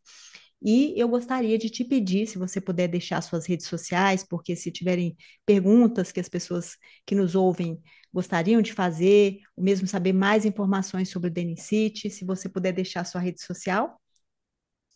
[0.68, 4.72] E eu gostaria de te pedir, se você puder deixar suas redes sociais, porque se
[4.72, 7.80] tiverem perguntas que as pessoas que nos ouvem
[8.12, 13.04] gostariam de fazer, ou mesmo saber mais informações sobre o Denicite, se você puder deixar
[13.04, 13.96] sua rede social.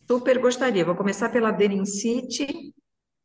[0.05, 0.83] Super gostaria.
[0.83, 2.73] Vou começar pela Denim City,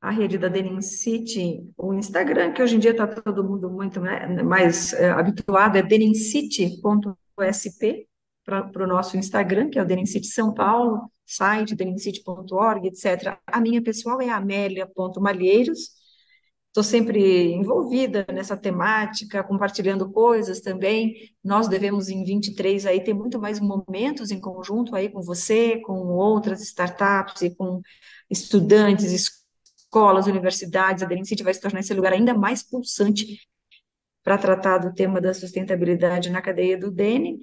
[0.01, 4.01] a rede da Denim City, o Instagram, que hoje em dia está todo mundo muito
[4.01, 8.07] né, mais é, habituado, é denincity.sp
[8.45, 13.39] para o nosso Instagram, que é o Denim São Paulo, site denincity.org, etc.
[13.47, 15.91] A minha pessoal é amélia.malheiros.
[16.69, 21.15] Estou sempre envolvida nessa temática, compartilhando coisas também.
[21.43, 25.95] Nós devemos, em 23, aí, ter muito mais momentos em conjunto aí com você, com
[26.09, 27.81] outras startups e com
[28.31, 31.03] estudantes, escolas, universidades.
[31.03, 33.39] A Denim City vai se tornar esse lugar ainda mais pulsante
[34.23, 37.39] para tratar do tema da sustentabilidade na cadeia do denim.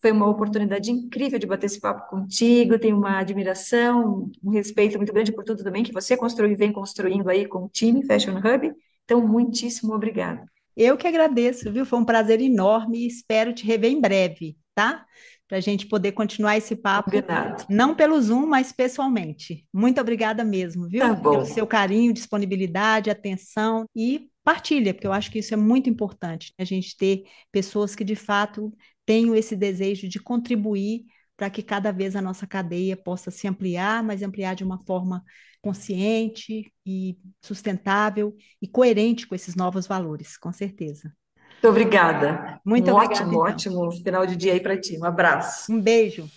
[0.00, 2.78] Foi uma oportunidade incrível de bater esse papo contigo.
[2.78, 6.72] Tenho uma admiração, um respeito muito grande por tudo também que você construiu e vem
[6.72, 8.72] construindo aí com o time Fashion Hub.
[9.04, 10.44] Então, muitíssimo obrigada.
[10.76, 11.84] Eu que agradeço, viu?
[11.84, 15.04] Foi um prazer enorme e espero te rever em breve, tá?
[15.46, 17.64] Para a gente poder continuar esse papo, Combinado.
[17.68, 19.66] não pelo Zoom, mas pessoalmente.
[19.72, 21.00] Muito obrigada mesmo, viu?
[21.00, 25.90] Tá Pelo seu carinho, disponibilidade, atenção e partilha, porque eu acho que isso é muito
[25.90, 28.72] importante, a gente ter pessoas que de fato
[29.10, 31.04] tenham esse desejo de contribuir
[31.36, 35.24] para que cada vez a nossa cadeia possa se ampliar, mas ampliar de uma forma
[35.60, 41.12] consciente e sustentável e coerente com esses novos valores, com certeza.
[41.54, 42.60] Muito obrigada.
[42.64, 43.40] Muito Um obrigada, ótimo, então.
[43.40, 44.96] ótimo final de dia aí para ti.
[44.96, 45.72] Um abraço.
[45.72, 46.30] Um beijo.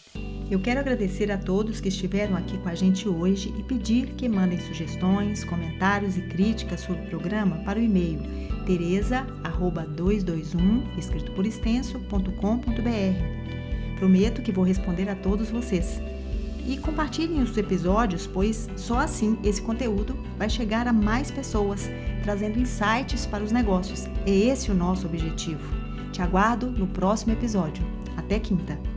[0.50, 4.28] Eu quero agradecer a todos que estiveram aqui com a gente hoje e pedir que
[4.28, 8.20] mandem sugestões, comentários e críticas sobre o programa para o e-mail
[8.66, 13.44] tereza@221 escrito por extenso.com.br.
[13.98, 16.02] Prometo que vou responder a todos vocês.
[16.66, 21.90] E compartilhem os episódios, pois só assim esse conteúdo vai chegar a mais pessoas,
[22.24, 24.06] trazendo insights para os negócios.
[24.26, 25.64] É esse o nosso objetivo.
[26.12, 27.84] Te aguardo no próximo episódio.
[28.16, 28.93] Até quinta!